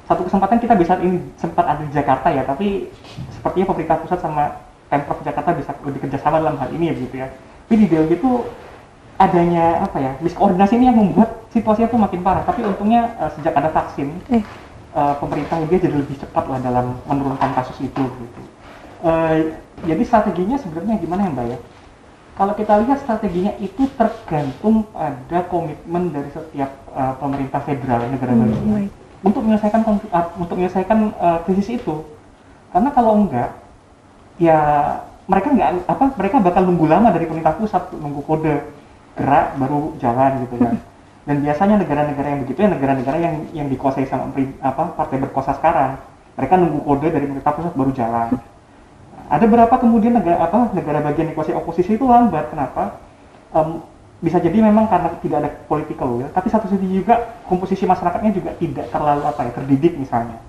satu 0.09 0.25
kesempatan 0.25 0.57
kita 0.57 0.73
bisa 0.73 0.97
ini 1.05 1.21
sempat 1.37 1.65
ada 1.69 1.83
di 1.85 1.93
Jakarta 1.93 2.33
ya, 2.33 2.45
tapi 2.45 2.89
sepertinya 3.35 3.67
pemerintah 3.69 3.97
pusat 4.01 4.21
sama 4.25 4.57
pemprov 4.89 5.21
Jakarta 5.21 5.53
bisa 5.53 5.73
bekerja 5.85 6.17
sama 6.17 6.41
dalam 6.41 6.57
hal 6.57 6.73
ini 6.73 6.93
begitu 6.97 7.21
ya. 7.21 7.29
Tapi 7.69 7.75
di 7.85 7.87
Delhi 7.93 8.17
itu 8.17 8.31
adanya 9.19 9.83
apa 9.83 9.99
ya 9.99 10.13
miskoordinasi 10.23 10.79
ini 10.79 10.87
yang 10.87 10.99
membuat 10.99 11.45
situasinya 11.51 11.91
tuh 11.91 12.01
makin 12.01 12.21
parah. 12.23 12.47
Tapi 12.47 12.63
untungnya 12.63 13.15
uh, 13.19 13.31
sejak 13.35 13.55
ada 13.59 13.71
vaksin, 13.75 14.15
eh. 14.31 14.43
uh, 14.95 15.19
pemerintah 15.19 15.59
dia 15.67 15.79
jadi 15.79 15.97
lebih 15.99 16.17
cepat 16.23 16.45
lah 16.47 16.59
dalam 16.63 16.95
menurunkan 17.05 17.51
kasus 17.59 17.77
itu 17.83 18.03
gitu. 18.03 18.41
Uh, 19.03 19.55
jadi 19.87 20.03
strateginya 20.03 20.59
sebenarnya 20.59 20.99
gimana 20.99 21.27
ya 21.27 21.31
Mbak 21.31 21.47
ya? 21.55 21.59
kalau 22.39 22.55
kita 22.55 22.79
lihat 22.87 23.03
strateginya 23.03 23.53
itu 23.59 23.91
tergantung 23.99 24.87
pada 24.95 25.43
komitmen 25.51 26.15
dari 26.15 26.31
setiap 26.31 26.71
uh, 26.95 27.19
pemerintah 27.19 27.59
federal 27.67 28.07
negara 28.07 28.31
hmm, 28.31 28.41
bagian 28.47 28.87
untuk 29.27 29.43
menyelesaikan 29.43 29.81
uh, 29.83 30.27
untuk 30.39 30.55
menyelesaikan 30.55 30.99
uh, 31.19 31.39
krisis 31.43 31.83
itu 31.83 32.07
karena 32.71 32.95
kalau 32.95 33.27
enggak 33.27 33.51
ya 34.39 34.59
mereka 35.27 35.51
enggak 35.51 35.69
apa 35.91 36.05
mereka 36.15 36.37
bakal 36.39 36.63
nunggu 36.63 36.87
lama 36.87 37.11
dari 37.11 37.27
pemerintah 37.27 37.59
pusat 37.59 37.91
nunggu 37.91 38.23
kode 38.23 38.55
gerak 39.19 39.59
baru 39.59 39.99
jalan 39.99 40.47
gitu 40.47 40.57
kan 40.63 40.75
dan 41.29 41.37
biasanya 41.45 41.77
negara-negara 41.83 42.29
yang 42.33 42.41
begitu 42.47 42.59
ya 42.63 42.71
negara-negara 42.73 43.17
yang 43.21 43.35
yang 43.53 43.69
dikuasai 43.69 44.07
sama 44.07 44.31
apa 44.63 44.83
partai 44.95 45.19
berkuasa 45.21 45.59
sekarang 45.59 45.99
mereka 46.39 46.55
nunggu 46.57 46.81
kode 46.87 47.11
dari 47.11 47.27
pemerintah 47.27 47.53
pusat 47.53 47.75
baru 47.75 47.93
jalan 47.93 48.39
ada 49.29 49.45
berapa 49.45 49.75
kemudian 49.77 50.17
negara 50.17 50.41
apa 50.41 50.73
negara 50.73 51.05
bagian 51.05 51.29
dikuasai 51.37 51.53
oposisi 51.53 52.01
itu 52.01 52.05
lambat. 52.09 52.49
Kenapa? 52.49 52.97
Um, 53.53 53.85
bisa 54.25 54.41
jadi 54.41 54.59
memang 54.65 54.91
karena 54.91 55.15
tidak 55.23 55.39
ada 55.45 55.51
political 55.71 56.09
will, 56.11 56.31
tapi 56.35 56.51
satu 56.51 56.67
sisi 56.67 56.91
juga 56.91 57.39
komposisi 57.47 57.87
masyarakatnya 57.87 58.35
juga 58.35 58.51
tidak 58.59 58.91
terlalu 58.91 59.23
apa 59.29 59.41
ya 59.47 59.53
terdidik 59.55 59.95
misalnya. 60.01 60.41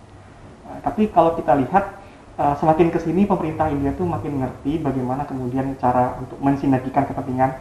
Uh, 0.66 0.80
tapi 0.82 1.12
kalau 1.12 1.36
kita 1.36 1.60
lihat 1.60 2.02
uh, 2.40 2.56
semakin 2.58 2.88
ke 2.90 3.00
sini 3.04 3.28
pemerintah 3.28 3.68
India 3.68 3.92
tuh 3.94 4.08
makin 4.08 4.42
ngerti 4.42 4.80
bagaimana 4.80 5.28
kemudian 5.28 5.76
cara 5.78 6.16
untuk 6.18 6.40
mensinergikan 6.40 7.04
kepentingan. 7.04 7.60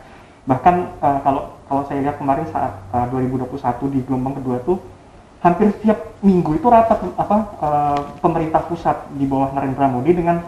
Bahkan 0.48 0.74
uh, 1.04 1.18
kalau 1.20 1.42
kalau 1.68 1.82
saya 1.84 2.00
lihat 2.00 2.16
kemarin 2.16 2.48
saat 2.48 2.72
uh, 2.96 3.04
2021 3.12 3.52
di 3.92 4.00
gelombang 4.08 4.40
kedua 4.40 4.56
tuh 4.64 4.80
hampir 5.44 5.70
setiap 5.76 6.18
minggu 6.24 6.56
itu 6.56 6.66
rapat 6.66 6.98
apa 7.14 7.36
uh, 7.60 8.00
pemerintah 8.24 8.64
pusat 8.64 8.96
di 9.14 9.28
bawah 9.28 9.52
Narendra 9.52 9.86
Modi 9.86 10.16
dengan 10.16 10.40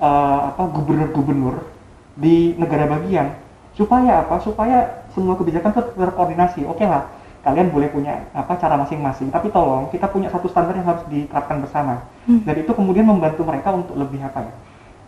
uh, 0.00 0.40
apa 0.48 0.66
gubernur-gubernur 0.72 1.68
di 2.16 2.56
negara 2.56 2.88
bagian. 2.88 3.36
Supaya 3.76 4.24
apa? 4.24 4.40
Supaya 4.40 5.04
semua 5.12 5.36
kebijakan 5.36 5.70
ter 5.76 5.84
terkoordinasi. 5.94 6.64
Oke 6.64 6.82
okay 6.82 6.88
lah 6.88 7.04
kalian 7.42 7.74
boleh 7.74 7.90
punya 7.92 8.24
apa 8.32 8.56
cara 8.56 8.80
masing-masing. 8.80 9.28
Tapi 9.28 9.52
tolong 9.52 9.92
kita 9.92 10.08
punya 10.08 10.32
satu 10.32 10.48
standar 10.48 10.78
yang 10.78 10.88
harus 10.88 11.04
diterapkan 11.12 11.60
bersama. 11.60 12.08
Hmm. 12.22 12.38
dan 12.46 12.54
itu 12.54 12.70
kemudian 12.70 13.02
membantu 13.02 13.42
mereka 13.42 13.74
untuk 13.74 13.98
lebih 13.98 14.22
apa 14.22 14.46
ya 14.46 14.54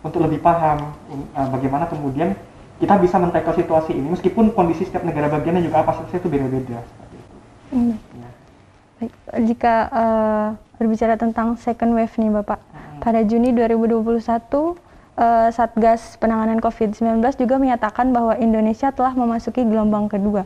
untuk 0.03 0.19
lebih 0.19 0.43
paham 0.43 0.91
uh, 1.31 1.47
bagaimana 1.47 1.87
kemudian 1.87 2.35
kita 2.75 2.99
bisa 2.99 3.15
mentackle 3.15 3.55
situasi 3.55 3.95
ini 3.95 4.11
meskipun 4.11 4.51
kondisi 4.51 4.83
setiap 4.83 5.07
negara 5.07 5.31
bagiannya 5.31 5.63
juga 5.63 5.83
apa 5.83 5.95
itu 6.11 6.27
beda-beda 6.27 6.83
hmm. 7.71 7.95
ya. 8.19 8.29
Baik, 8.95 9.11
jika 9.51 9.91
uh, 9.91 10.55
berbicara 10.79 11.19
tentang 11.19 11.59
second 11.59 11.91
wave 11.95 12.15
nih 12.15 12.31
Bapak, 12.31 12.59
hmm. 12.59 12.99
pada 13.03 13.23
Juni 13.27 13.51
2021 13.51 14.79
uh, 15.19 15.51
Satgas 15.51 16.15
Penanganan 16.19 16.59
COVID-19 16.63 17.19
juga 17.35 17.55
menyatakan 17.59 18.15
bahwa 18.15 18.39
Indonesia 18.39 18.91
telah 18.91 19.13
memasuki 19.15 19.63
gelombang 19.67 20.07
kedua. 20.07 20.45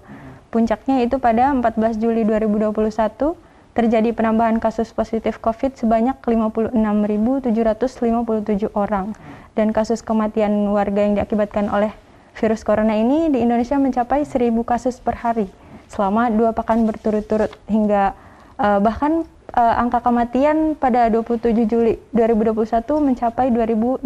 Puncaknya 0.50 1.06
itu 1.06 1.22
pada 1.22 1.54
14 1.54 2.02
Juli 2.02 2.26
2021 2.26 3.38
terjadi 3.78 4.10
penambahan 4.18 4.58
kasus 4.58 4.90
positif 4.90 5.38
COVID 5.38 5.78
sebanyak 5.78 6.18
56.757 6.26 8.74
orang 8.74 9.14
dan 9.54 9.70
kasus 9.70 10.02
kematian 10.02 10.74
warga 10.74 11.06
yang 11.06 11.14
diakibatkan 11.14 11.70
oleh 11.70 11.94
virus 12.40 12.64
corona 12.64 12.96
ini 12.96 13.28
di 13.28 13.44
Indonesia 13.44 13.76
mencapai 13.76 14.24
1.000 14.24 14.56
kasus 14.64 14.98
per 15.04 15.20
hari 15.20 15.52
selama 15.92 16.32
dua 16.32 16.56
pekan 16.56 16.88
berturut-turut 16.88 17.52
hingga 17.68 18.16
uh, 18.56 18.80
bahkan 18.80 19.28
uh, 19.54 19.76
angka 19.82 20.00
kematian 20.00 20.80
pada 20.80 21.12
27 21.12 21.68
Juli 21.68 22.00
2021 22.16 22.86
mencapai 23.02 23.52
2069 23.52 24.06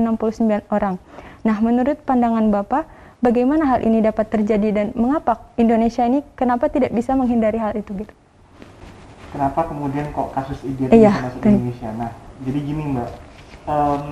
orang. 0.71 0.95
Nah, 1.43 1.57
menurut 1.59 1.99
pandangan 2.07 2.47
Bapak, 2.49 2.87
bagaimana 3.19 3.67
hal 3.67 3.83
ini 3.83 3.99
dapat 3.99 4.31
terjadi 4.31 4.69
dan 4.71 4.87
mengapa 4.95 5.43
Indonesia 5.59 6.07
ini 6.07 6.23
kenapa 6.39 6.71
tidak 6.71 6.95
bisa 6.95 7.13
menghindari 7.19 7.59
hal 7.59 7.75
itu 7.75 7.91
gitu? 7.93 8.13
Kenapa 9.35 9.65
kemudian 9.65 10.13
kok 10.13 10.29
kasus 10.31 10.61
IGD 10.61 10.93
iya, 10.93 11.09
masuk 11.09 11.41
ke 11.41 11.49
Indonesia? 11.51 11.89
Nah, 11.97 12.11
jadi 12.45 12.59
gini 12.63 12.83
Mbak, 12.95 13.09
um, 13.65 14.03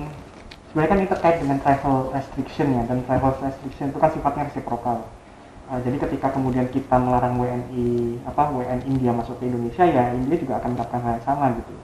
sebenarnya 0.72 0.88
kan 0.88 0.98
ini 1.04 1.08
terkait 1.12 1.36
dengan 1.44 1.58
travel 1.60 1.96
restriction 2.16 2.66
ya, 2.72 2.82
dan 2.88 2.98
travel 3.04 3.32
restriction 3.44 3.92
itu 3.92 3.98
kan 4.00 4.10
sifatnya 4.10 4.48
resiprokal 4.48 5.04
Uh, 5.72 5.80
jadi 5.80 6.04
ketika 6.04 6.34
kemudian 6.34 6.68
kita 6.68 7.00
melarang 7.00 7.40
WNI 7.40 8.20
apa 8.28 8.50
WNI 8.50 8.84
India 8.92 9.08
masuk 9.14 9.40
ke 9.40 9.48
Indonesia 9.48 9.86
ya 9.88 10.12
India 10.12 10.36
juga 10.36 10.60
akan 10.60 10.76
mendapatkan 10.76 11.00
hal 11.00 11.12
yang 11.16 11.24
sama 11.24 11.48
gitu. 11.56 11.74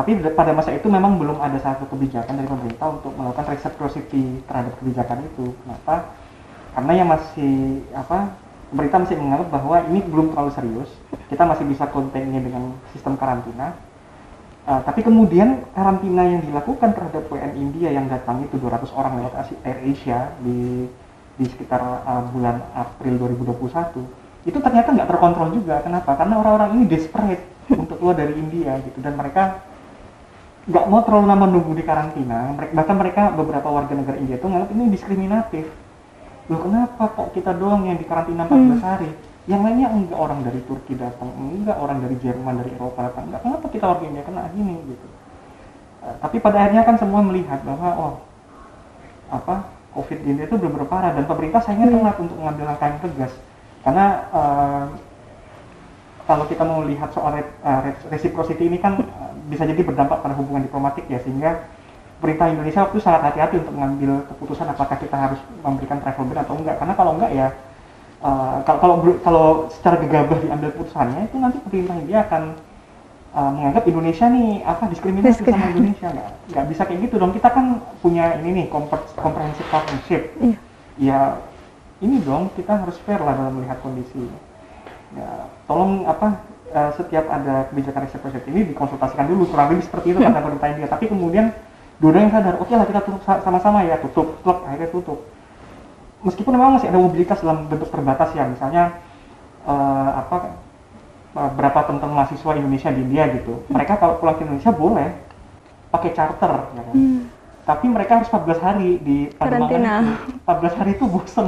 Tapi 0.00 0.10
pada 0.32 0.52
masa 0.56 0.72
itu 0.72 0.88
memang 0.88 1.20
belum 1.20 1.36
ada 1.36 1.60
satu 1.60 1.84
kebijakan 1.92 2.40
dari 2.40 2.48
pemerintah 2.48 2.96
untuk 2.96 3.12
melakukan 3.16 3.52
reciprocity 3.52 4.40
terhadap 4.48 4.72
kebijakan 4.80 5.18
itu. 5.28 5.52
Kenapa? 5.60 6.08
Karena 6.72 6.92
yang 6.96 7.08
masih 7.12 7.84
apa 7.92 8.32
pemerintah 8.72 8.98
masih 9.04 9.16
menganggap 9.20 9.48
bahwa 9.52 9.76
ini 9.92 10.00
belum 10.00 10.26
terlalu 10.32 10.50
serius. 10.56 10.90
Kita 11.28 11.44
masih 11.44 11.64
bisa 11.68 11.84
kontennya 11.92 12.40
dengan 12.40 12.80
sistem 12.96 13.20
karantina. 13.20 13.76
Uh, 14.66 14.82
tapi 14.82 15.06
kemudian 15.06 15.62
karantina 15.78 16.26
yang 16.26 16.42
dilakukan 16.42 16.90
terhadap 16.90 17.30
WNI 17.30 17.54
India 17.54 17.94
yang 17.94 18.10
datang 18.10 18.42
itu 18.42 18.58
200 18.58 18.90
orang 18.98 19.22
lewat 19.22 19.46
Air 19.62 19.78
Asia 19.94 20.34
di 20.42 20.90
di 21.38 21.44
sekitar 21.46 21.78
uh, 22.02 22.26
bulan 22.34 22.58
April 22.74 23.14
2021 23.46 24.26
itu 24.46 24.58
ternyata 24.58 24.90
nggak 24.90 25.06
terkontrol 25.06 25.54
juga. 25.54 25.86
Kenapa? 25.86 26.18
Karena 26.18 26.42
orang-orang 26.42 26.82
ini 26.82 26.84
desperate 26.90 27.46
untuk 27.82 27.94
keluar 28.02 28.18
dari 28.18 28.34
India 28.34 28.74
gitu. 28.82 28.98
Dan 28.98 29.14
mereka 29.14 29.62
nggak 30.66 30.84
mau 30.90 30.98
terlalu 31.06 31.26
lama 31.30 31.46
nunggu 31.46 31.72
di 31.78 31.84
karantina. 31.86 32.58
Bahkan 32.58 32.96
mereka 32.98 33.22
beberapa 33.38 33.70
warga 33.70 33.94
negara 33.94 34.18
India 34.18 34.34
itu 34.34 34.50
nganggap 34.50 34.70
ini 34.74 34.84
diskriminatif. 34.90 35.66
Loh 36.50 36.58
kenapa 36.62 37.10
kok 37.14 37.34
kita 37.38 37.54
doang 37.54 37.86
yang 37.86 37.98
di 37.98 38.06
karantina 38.06 38.50
14 38.50 38.82
hari 38.82 39.10
yang 39.46 39.62
lainnya 39.62 39.88
enggak 39.90 40.18
orang 40.18 40.42
dari 40.42 40.60
Turki 40.66 40.98
datang 40.98 41.30
enggak. 41.38 41.78
Orang 41.78 42.02
dari 42.02 42.16
Jerman 42.18 42.58
dari 42.58 42.70
Eropa 42.74 43.06
datang 43.06 43.30
enggak. 43.30 43.40
Kenapa 43.46 43.66
kita 43.70 43.84
warga 43.86 44.04
India 44.06 44.22
kena 44.26 44.50
gini 44.50 44.74
gitu? 44.90 45.06
Eh, 46.06 46.14
tapi 46.22 46.36
pada 46.42 46.66
akhirnya 46.66 46.82
kan 46.82 46.96
semua 46.98 47.22
melihat 47.22 47.62
bahwa 47.62 47.88
oh 47.94 48.14
apa 49.30 49.66
COVID 49.94 50.18
di 50.22 50.28
India 50.34 50.46
itu 50.46 50.54
benar-benar 50.58 50.86
parah 50.90 51.10
dan 51.14 51.24
pemerintah 51.26 51.60
sayangnya 51.62 51.88
Hmm. 51.90 51.96
telat 52.02 52.16
untuk 52.20 52.36
mengambil 52.38 52.64
langkah 52.74 52.86
yang 52.90 53.00
tegas. 53.02 53.32
Karena 53.86 54.06
eh, 54.34 54.84
kalau 56.26 56.44
kita 56.50 56.62
mau 56.66 56.82
lihat 56.82 57.14
soal 57.14 57.38
re- 57.38 57.54
eh, 57.62 57.80
re- 57.86 58.02
reciprocity 58.10 58.66
ini 58.66 58.82
kan 58.82 58.98
eh, 58.98 59.32
bisa 59.46 59.62
jadi 59.62 59.78
berdampak 59.86 60.26
pada 60.26 60.34
hubungan 60.34 60.66
diplomatik 60.66 61.06
ya 61.06 61.22
sehingga 61.22 61.70
pemerintah 62.18 62.50
Indonesia 62.50 62.82
waktu 62.82 62.98
itu 62.98 63.04
sangat 63.06 63.22
hati-hati 63.30 63.62
untuk 63.62 63.74
mengambil 63.78 64.26
keputusan 64.26 64.66
apakah 64.66 64.98
kita 64.98 65.16
harus 65.16 65.38
memberikan 65.62 66.02
travel 66.02 66.26
ban 66.26 66.42
atau 66.42 66.54
enggak. 66.58 66.76
Karena 66.82 66.94
kalau 66.98 67.12
enggak 67.14 67.30
ya 67.30 67.48
eh, 68.26 68.56
kalau 68.66 68.78
kalau 68.82 68.96
kalau 69.22 69.46
secara 69.70 69.96
gegabah 70.02 70.38
diambil 70.42 70.74
keputusannya 70.74 71.30
itu 71.30 71.36
nanti 71.38 71.58
pemerintah 71.62 71.96
India 71.96 72.18
akan 72.26 72.42
eh, 73.32 73.50
menganggap 73.54 73.84
Indonesia 73.86 74.26
nih 74.26 74.50
apa 74.66 74.84
diskriminasi 74.90 75.24
sama 75.24 75.34
Diskriminasi. 75.38 75.70
Indonesia. 75.78 76.08
Nggak 76.10 76.30
nggak 76.50 76.66
bisa 76.72 76.82
kayak 76.84 77.00
gitu 77.06 77.14
dong. 77.16 77.32
Kita 77.32 77.48
kan 77.50 77.66
punya 78.02 78.24
ini 78.42 78.50
nih 78.62 78.66
compre- 78.66 79.14
comprehensive 79.14 79.68
partnership. 79.70 80.22
Iya. 80.42 80.56
ya 80.96 81.20
ini 82.00 82.20
dong 82.20 82.52
kita 82.52 82.72
harus 82.82 82.96
fair 83.04 83.20
lah 83.20 83.36
dalam 83.36 83.56
melihat 83.56 83.78
kondisi. 83.80 84.26
Ya 85.14 85.48
tolong 85.64 86.04
apa 86.04 86.40
eh, 86.72 86.90
setiap 86.98 87.24
ada 87.30 87.68
kebijakan 87.70 88.04
reciprocity 88.04 88.48
ini 88.50 88.62
dikonsultasikan 88.74 89.28
dulu. 89.28 89.46
Kurang 89.48 89.70
lebih 89.72 89.84
seperti 89.86 90.12
itu 90.12 90.18
kata 90.18 90.40
pemerintah 90.40 90.68
India. 90.72 90.88
Tapi 90.90 91.04
kemudian 91.06 91.52
dua-duanya 91.96 92.28
sadar 92.28 92.60
oke 92.60 92.68
lah 92.68 92.84
kita 92.84 93.00
tutup 93.08 93.22
sa- 93.24 93.40
sama-sama 93.40 93.80
ya 93.80 93.96
tutup 93.96 94.36
plek 94.44 94.58
akhirnya 94.68 94.90
tutup 94.92 95.24
meskipun 96.26 96.52
memang 96.58 96.82
masih 96.82 96.90
ada 96.90 96.98
mobilitas 96.98 97.38
dalam 97.38 97.70
bentuk 97.70 97.86
terbatas 97.94 98.34
ya 98.34 98.50
misalnya 98.50 98.98
eh, 99.62 100.10
apa 100.18 100.58
eh, 101.38 101.50
berapa 101.54 101.78
teman 101.86 102.10
mahasiswa 102.10 102.58
Indonesia 102.58 102.90
di 102.90 103.00
India 103.06 103.30
gitu 103.30 103.62
mereka 103.70 103.94
kalau 104.02 104.18
pulang 104.18 104.34
ke 104.34 104.42
Indonesia 104.42 104.74
boleh 104.74 105.14
pakai 105.94 106.10
charter 106.10 106.52
ya 106.74 106.82
kan? 106.82 106.94
Hmm. 106.98 107.20
tapi 107.62 107.86
mereka 107.86 108.22
harus 108.22 108.28
14 108.30 108.58
hari 108.62 108.90
di 108.98 109.16
Karantina. 109.38 110.02
itu. 110.02 110.42
14 110.42 110.78
hari 110.82 110.90
itu 110.98 111.04
bosen 111.06 111.46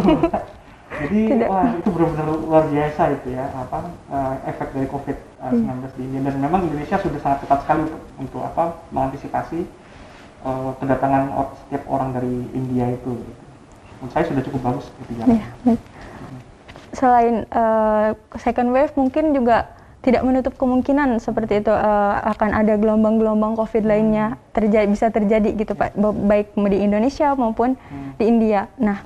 jadi 1.03 1.21
Tidak. 1.35 1.49
wah 1.51 1.69
itu 1.75 1.89
benar-benar 1.93 2.27
luar 2.33 2.65
biasa 2.71 3.03
itu 3.19 3.29
ya 3.35 3.51
apa 3.51 3.79
eh, 4.15 4.35
efek 4.55 4.69
dari 4.79 4.87
COVID-19 4.87 5.83
di 5.99 6.03
India 6.07 6.21
dan 6.31 6.39
memang 6.39 6.61
Indonesia 6.71 6.97
sudah 7.03 7.19
sangat 7.19 7.39
ketat 7.45 7.61
sekali 7.67 7.83
untuk, 7.91 8.03
untuk 8.19 8.43
apa 8.47 8.79
mengantisipasi 8.95 9.59
eh, 10.47 10.71
kedatangan 10.79 11.35
setiap 11.67 11.83
orang 11.91 12.15
dari 12.15 12.47
India 12.55 12.95
itu 12.95 13.11
gitu. 13.19 13.48
Menurut 13.99 14.13
saya 14.13 14.25
sudah 14.25 14.43
cukup 14.43 14.61
bagus 14.65 14.87
gitu 14.97 15.13
ya 15.13 15.25
Iya, 15.29 15.47
baik. 15.63 15.81
Selain 16.91 17.35
eh, 17.45 18.09
second 18.37 18.71
wave 18.71 18.93
mungkin 18.95 19.31
juga 19.33 19.69
tidak 19.99 20.23
menutup 20.23 20.55
kemungkinan 20.55 21.19
seperti 21.19 21.61
itu 21.61 21.69
eh, 21.69 22.15
akan 22.25 22.51
ada 22.55 22.75
gelombang-gelombang 22.75 23.55
COVID 23.55 23.85
lainnya 23.85 24.27
terjadi 24.51 24.87
bisa 24.87 25.07
terjadi 25.09 25.53
gitu 25.53 25.75
Pak, 25.75 25.95
ba- 25.95 26.17
baik 26.17 26.57
di 26.57 26.79
Indonesia 26.81 27.35
maupun 27.35 27.77
Hmm. 27.77 28.15
di 28.15 28.25
India. 28.25 28.73
Nah, 28.79 29.05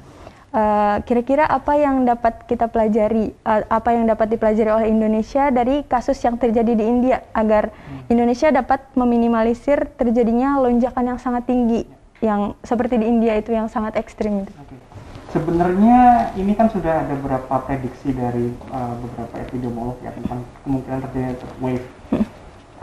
eh, 0.53 0.97
kira-kira 1.03 1.43
apa 1.43 1.75
yang 1.75 2.05
dapat 2.05 2.45
kita 2.45 2.69
pelajari, 2.69 3.33
eh, 3.33 3.63
apa 3.67 3.91
yang 3.91 4.05
dapat 4.05 4.31
dipelajari 4.31 4.71
oleh 4.71 4.87
Indonesia 4.87 5.49
dari 5.49 5.83
kasus 5.83 6.21
yang 6.21 6.37
terjadi 6.37 6.73
di 6.73 6.85
India 6.85 7.25
agar 7.33 7.73
Indonesia 8.07 8.53
dapat 8.53 8.85
meminimalisir 8.93 9.91
terjadinya 9.93 10.61
lonjakan 10.61 11.05
yang 11.09 11.19
sangat 11.19 11.45
tinggi 11.45 11.83
yang 12.23 12.55
seperti 12.63 13.03
di 13.03 13.07
India 13.11 13.35
itu 13.35 13.51
yang 13.51 13.67
sangat 13.67 13.99
ekstrim 13.99 14.47
itu. 14.47 14.53
Oke. 14.55 14.79
Sebenarnya 15.35 16.31
ini 16.37 16.53
kan 16.55 16.69
sudah 16.71 17.03
ada 17.03 17.15
beberapa 17.19 17.55
prediksi 17.67 18.15
dari 18.15 18.53
uh, 18.71 18.95
beberapa 19.01 19.35
epidemiolog 19.43 19.99
ya 20.05 20.13
tentang 20.15 20.47
kemungkinan 20.65 20.99
terjadinya 21.09 21.35
wave, 21.59 21.87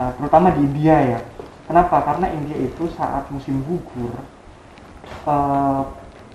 Uh, 0.00 0.08
terutama 0.16 0.48
di 0.56 0.64
India 0.64 0.96
ya. 0.96 1.20
Kenapa? 1.68 2.00
Karena 2.00 2.32
India 2.32 2.56
itu 2.56 2.88
saat 2.96 3.28
musim 3.28 3.60
gugur 3.68 4.16
uh, 5.28 5.84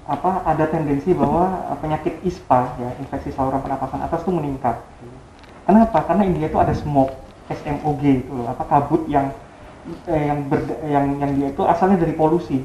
apa 0.06 0.46
ada 0.46 0.70
tendensi 0.70 1.18
bahwa 1.18 1.66
penyakit 1.82 2.22
ISPA 2.22 2.78
ya 2.78 2.94
infeksi 3.02 3.34
saluran 3.34 3.58
pernapasan 3.66 4.06
atas 4.06 4.22
itu 4.22 4.30
meningkat. 4.30 4.78
Kenapa? 5.66 6.06
Karena 6.06 6.30
India 6.30 6.46
itu 6.46 6.62
ada 6.62 6.78
smog, 6.78 7.10
SMOG 7.50 8.02
itu 8.06 8.32
loh, 8.38 8.46
apa 8.54 8.70
kabut 8.70 9.02
yang 9.10 9.34
eh, 10.08 10.24
yang 10.28 10.40
berda- 10.50 10.82
yang 10.86 11.06
yang 11.22 11.32
dia 11.38 11.48
itu 11.54 11.62
asalnya 11.64 12.02
dari 12.02 12.14
polusi. 12.14 12.62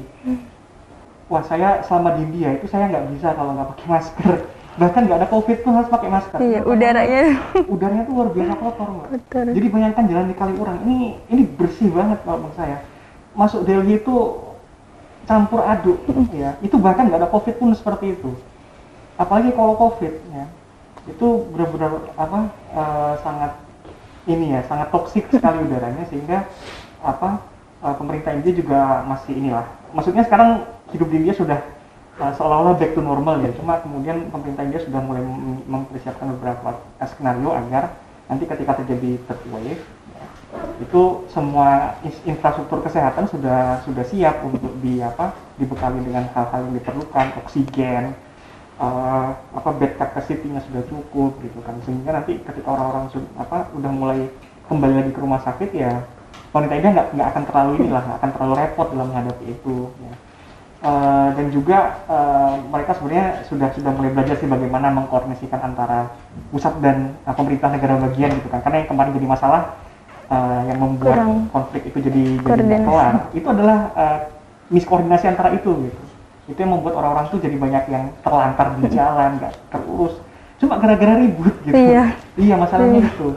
Wah 1.31 1.43
saya 1.47 1.79
selama 1.87 2.19
di 2.19 2.27
India 2.27 2.59
itu 2.59 2.67
saya 2.67 2.91
nggak 2.91 3.05
bisa 3.15 3.31
kalau 3.33 3.55
nggak 3.55 3.69
pakai 3.75 3.87
masker. 3.87 4.33
Bahkan 4.71 5.01
nggak 5.03 5.19
ada 5.19 5.27
covid 5.27 5.57
pun 5.63 5.71
harus 5.75 5.91
pakai 5.91 6.09
masker. 6.11 6.39
Iya, 6.39 6.59
Kenapa? 6.63 6.71
udaranya. 6.75 7.23
Karena 7.35 7.71
udaranya 7.71 8.03
tuh 8.07 8.13
luar 8.15 8.29
biasa 8.31 8.53
kotor 8.55 8.89
Betul. 9.11 9.45
jadi 9.51 9.67
bayangkan 9.67 10.03
jalan 10.07 10.27
di 10.31 10.35
Kaliurang 10.35 10.79
ini 10.87 10.97
ini 11.27 11.43
bersih 11.47 11.89
banget 11.91 12.19
kalau 12.23 12.37
menurut 12.43 12.55
saya. 12.55 12.77
Masuk 13.31 13.63
Delhi 13.63 13.95
itu 13.99 14.15
campur 15.23 15.63
aduk 15.63 15.99
ya. 16.35 16.55
Itu 16.59 16.75
bahkan 16.79 17.07
nggak 17.07 17.19
ada 17.23 17.29
covid 17.31 17.55
pun 17.59 17.71
seperti 17.71 18.15
itu. 18.19 18.31
Apalagi 19.15 19.55
kalau 19.55 19.75
covid 19.79 20.13
ya. 20.35 20.45
Itu 21.07 21.47
benar-benar 21.51 22.11
apa 22.19 22.39
eh, 22.75 23.13
sangat 23.23 23.51
ini 24.29 24.53
ya 24.53 24.61
sangat 24.69 24.93
toksik 24.93 25.31
sekali 25.33 25.65
udaranya 25.65 26.05
sehingga 26.05 26.45
apa 27.01 27.41
eh, 27.81 27.95
pemerintah 27.97 28.31
India 28.37 28.53
juga 28.53 29.05
masih 29.05 29.33
inilah. 29.35 29.65
Maksudnya 29.91 30.23
sekarang 30.23 30.65
hidup 30.93 31.07
di 31.09 31.15
India 31.25 31.33
sudah 31.35 31.59
eh, 32.21 32.31
seolah-olah 32.37 32.77
back 32.77 32.93
to 32.93 33.01
normal 33.01 33.41
ya. 33.41 33.51
Cuma 33.57 33.81
kemudian 33.81 34.29
pemerintah 34.29 34.63
India 34.63 34.81
sudah 34.81 35.01
mulai 35.01 35.21
mem- 35.25 35.65
mempersiapkan 35.67 36.29
beberapa 36.37 36.77
skenario 37.05 37.51
agar 37.51 37.97
nanti 38.29 38.47
ketika 38.47 38.79
terjadi 38.79 39.19
third 39.27 39.43
wave 39.51 39.83
itu 40.83 41.23
semua 41.31 41.95
infrastruktur 42.27 42.83
kesehatan 42.83 43.23
sudah 43.27 43.79
sudah 43.87 44.03
siap 44.03 44.43
untuk 44.43 44.71
di 44.83 44.99
apa 44.99 45.31
dibekali 45.55 46.03
dengan 46.03 46.27
hal-hal 46.35 46.67
yang 46.67 46.75
diperlukan 46.75 47.27
oksigen 47.43 48.11
eh, 48.79 49.29
apa 49.35 49.69
bed 49.75 49.95
capacity-nya 49.97 50.61
sudah 50.69 50.83
cukup 50.87 51.39
gitu 51.43 51.59
kan. 51.65 51.75
Sehingga 51.83 52.21
nanti 52.21 52.39
ketika 52.39 52.67
orang-orang 52.71 53.09
apa 53.39 53.57
udah 53.73 53.91
mulai 53.91 54.21
kembali 54.67 54.93
lagi 55.03 55.11
ke 55.11 55.19
rumah 55.19 55.41
sakit 55.43 55.69
ya 55.75 55.99
wanita 56.51 56.73
India 56.75 56.91
nggak 56.91 57.07
nggak 57.15 57.27
akan 57.31 57.43
terlalu 57.47 57.71
inilah 57.79 58.03
nggak 58.03 58.17
akan 58.19 58.31
terlalu 58.35 58.53
repot 58.59 58.87
dalam 58.91 59.07
menghadapi 59.07 59.45
itu 59.47 59.75
ya. 60.03 60.13
Eh, 60.81 61.27
dan 61.37 61.45
juga 61.53 61.77
eh, 62.09 62.53
mereka 62.67 62.91
sebenarnya 62.97 63.45
sudah 63.45 63.69
sudah 63.71 63.91
mulai 63.93 64.11
belajar 64.11 64.35
sih 64.35 64.49
bagaimana 64.49 64.89
mengkoordinasikan 64.89 65.61
antara 65.61 66.09
pusat 66.49 66.73
dan 66.81 67.13
eh, 67.21 67.33
pemerintah 67.37 67.69
negara 67.69 68.01
bagian 68.01 68.33
gitu 68.35 68.49
kan. 68.49 68.65
Karena 68.65 68.81
yang 68.81 68.89
kemarin 68.89 69.11
jadi 69.13 69.27
masalah 69.29 69.61
eh, 70.25 70.61
yang 70.73 70.79
membuat 70.81 71.17
Kurang. 71.21 71.33
konflik 71.53 71.85
itu 71.85 71.97
jadi 72.01 72.23
jadi 72.41 72.81
kelar 72.81 73.13
itu 73.31 73.47
adalah 73.47 73.77
eh, 73.93 74.19
miskoordinasi 74.73 75.25
antara 75.29 75.53
itu 75.53 75.69
gitu. 75.85 76.01
Itu 76.49 76.57
yang 76.57 76.73
membuat 76.73 76.97
orang-orang 76.97 77.29
tuh 77.29 77.39
jadi 77.39 77.55
banyak 77.55 77.83
yang 77.87 78.03
terlantar 78.25 78.73
di 78.75 78.89
jalan 78.97 79.37
nggak 79.37 79.53
terurus. 79.69 80.17
Cuma 80.57 80.81
gara-gara 80.81 81.13
ribut 81.15 81.55
gitu. 81.61 81.77
Iya. 81.77 82.17
iya 82.35 82.55
masalahnya 82.57 83.05
Iya. 83.05 83.09
itu. 83.13 83.29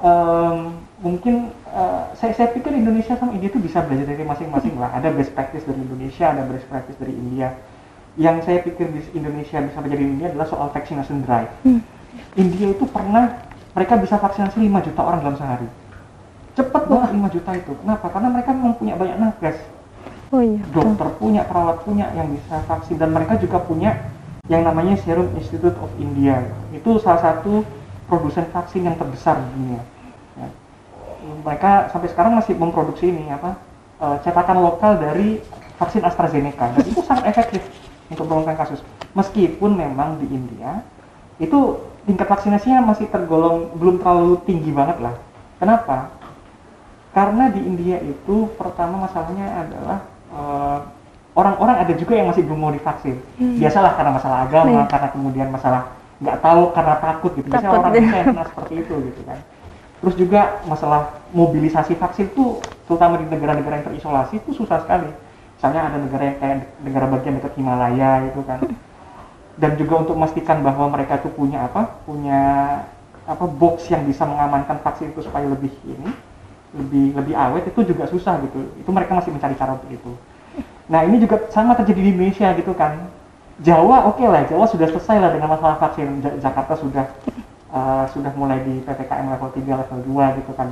Em, 0.00 0.56
mungkin 1.04 1.34
eh, 1.78 2.02
saya 2.18 2.32
saya 2.34 2.48
pikir 2.50 2.74
Indonesia 2.74 3.14
sama 3.14 3.30
India 3.38 3.48
itu 3.54 3.62
bisa 3.62 3.86
belajar 3.86 4.10
dari 4.10 4.26
masing-masing 4.26 4.74
lah. 4.76 4.90
Ada 4.98 5.14
best 5.14 5.30
practice 5.30 5.62
dari 5.62 5.78
Indonesia 5.78 6.26
ada 6.26 6.42
best 6.44 6.66
practice 6.66 6.98
dari 6.98 7.14
India. 7.14 7.54
Yang 8.18 8.50
saya 8.50 8.58
pikir 8.66 8.90
di 8.90 9.00
Indonesia 9.14 9.62
bisa 9.62 9.78
belajar 9.78 9.98
dari 10.02 10.10
India 10.10 10.26
adalah 10.34 10.48
soal 10.50 10.68
vaccination 10.74 11.22
drive. 11.22 11.50
Hmm. 11.62 11.80
India 12.34 12.74
itu 12.74 12.84
pernah 12.90 13.46
mereka 13.78 13.94
bisa 14.02 14.18
vaksinasi 14.18 14.58
5 14.58 14.86
juta 14.90 15.00
orang 15.06 15.22
dalam 15.22 15.38
sehari. 15.38 15.68
Cepet 16.58 16.82
banget 16.90 17.10
5 17.14 17.34
juta 17.38 17.50
itu. 17.54 17.72
Kenapa? 17.78 18.06
Karena 18.10 18.28
mereka 18.34 18.50
memang 18.50 18.74
punya 18.74 18.98
banyak 18.98 19.16
nakes. 19.22 19.58
Oh 20.28 20.44
iya. 20.44 20.60
dokter 20.76 21.08
punya, 21.16 21.40
perawat 21.48 21.88
punya 21.88 22.12
yang 22.12 22.28
bisa 22.28 22.60
vaksin. 22.68 23.00
Dan 23.00 23.16
mereka 23.16 23.40
juga 23.40 23.62
punya 23.64 23.96
yang 24.50 24.66
namanya 24.66 24.98
Serum 25.00 25.30
Institute 25.38 25.76
of 25.80 25.88
India. 25.96 26.42
Itu 26.74 27.00
salah 27.00 27.22
satu 27.22 27.64
produsen 28.08 28.44
vaksin 28.52 28.84
yang 28.84 28.96
terbesar 28.96 29.40
di 29.40 29.48
dunia. 29.56 29.80
Mereka 31.44 31.92
sampai 31.92 32.08
sekarang 32.10 32.32
masih 32.36 32.54
memproduksi 32.56 33.08
ini 33.08 33.28
apa 33.30 33.56
eh, 34.00 34.16
cetakan 34.24 34.58
lokal 34.62 34.98
dari 34.98 35.38
vaksin 35.78 36.02
AstraZeneca 36.02 36.74
dan 36.74 36.84
itu 36.84 37.00
sangat 37.06 37.30
efektif 37.30 37.62
untuk 38.10 38.26
menurunkan 38.26 38.56
kasus. 38.58 38.80
Meskipun 39.14 39.78
memang 39.78 40.18
di 40.18 40.26
India 40.30 40.82
itu 41.38 41.78
tingkat 42.04 42.26
vaksinasinya 42.26 42.82
masih 42.82 43.06
tergolong 43.12 43.70
belum 43.78 44.02
terlalu 44.02 44.42
tinggi 44.42 44.74
banget 44.74 44.98
lah. 44.98 45.14
Kenapa? 45.60 46.10
Karena 47.14 47.50
di 47.50 47.60
India 47.62 47.98
itu 47.98 48.50
pertama 48.54 49.06
masalahnya 49.08 49.46
adalah 49.66 49.98
eh, 50.34 50.78
orang-orang 51.38 51.76
ada 51.86 51.92
juga 51.94 52.18
yang 52.18 52.26
masih 52.30 52.42
belum 52.42 52.58
mau 52.58 52.72
divaksin. 52.74 53.16
Biasalah 53.38 53.94
karena 53.94 54.12
masalah 54.18 54.38
agama, 54.44 54.82
Iya. 54.82 54.90
karena 54.90 55.08
kemudian 55.14 55.48
masalah 55.54 55.82
nggak 56.18 56.38
tahu 56.42 56.62
karena 56.74 56.94
takut 56.98 57.30
gitu. 57.38 57.46
Biasanya 57.46 57.70
Takut, 57.70 57.78
orang 57.86 57.92
bisa 57.94 58.18
kena 58.26 58.44
seperti 58.50 58.74
itu 58.82 58.94
gitu 59.06 59.20
kan. 59.22 59.38
Terus 59.98 60.14
juga 60.14 60.62
masalah 60.64 61.18
mobilisasi 61.34 61.98
vaksin 61.98 62.30
tuh 62.32 62.62
terutama 62.86 63.18
di 63.18 63.26
negara-negara 63.26 63.82
yang 63.82 63.86
terisolasi 63.90 64.38
itu 64.38 64.54
susah 64.54 64.78
sekali. 64.82 65.10
Misalnya 65.58 65.90
ada 65.90 65.98
negara 65.98 66.22
yang 66.22 66.38
kayak 66.38 66.56
negara 66.86 67.06
bagian 67.10 67.34
dekat 67.42 67.52
Himalaya 67.58 68.22
itu 68.30 68.40
kan. 68.46 68.60
dan 69.58 69.74
juga 69.74 70.06
untuk 70.06 70.14
memastikan 70.14 70.62
bahwa 70.62 70.86
mereka 70.86 71.18
itu 71.18 71.34
punya 71.34 71.66
apa 71.66 71.98
punya 72.06 72.40
apa 73.26 73.44
box 73.44 73.90
yang 73.90 74.06
bisa 74.06 74.22
mengamankan 74.22 74.78
vaksin 74.86 75.10
itu 75.10 75.26
supaya 75.26 75.50
lebih 75.50 75.74
ini 75.82 76.14
lebih 76.78 77.18
lebih 77.18 77.34
awet 77.34 77.66
itu 77.66 77.80
juga 77.82 78.06
susah 78.06 78.38
gitu. 78.46 78.70
Itu 78.78 78.90
mereka 78.94 79.18
masih 79.18 79.34
mencari 79.34 79.58
cara 79.58 79.74
untuk 79.74 79.90
itu. 79.90 80.12
Nah 80.86 81.02
ini 81.04 81.18
juga 81.18 81.42
sama 81.50 81.74
terjadi 81.74 82.00
di 82.00 82.10
Indonesia 82.14 82.54
gitu 82.54 82.70
kan. 82.72 83.10
Jawa 83.58 84.06
oke 84.06 84.22
lah 84.22 84.46
Jawa 84.46 84.70
sudah 84.70 84.86
selesai 84.94 85.18
lah 85.18 85.30
dengan 85.34 85.50
masalah 85.50 85.74
vaksin. 85.82 86.22
Ja- 86.22 86.38
Jakarta 86.38 86.78
sudah 86.78 87.04
uh, 87.72 88.04
sudah 88.10 88.32
mulai 88.34 88.62
di 88.64 88.80
ppkm 88.84 89.26
level 89.32 89.50
3 89.52 89.80
level 89.84 89.98
2 90.04 90.38
gitu 90.42 90.52
kan. 90.54 90.68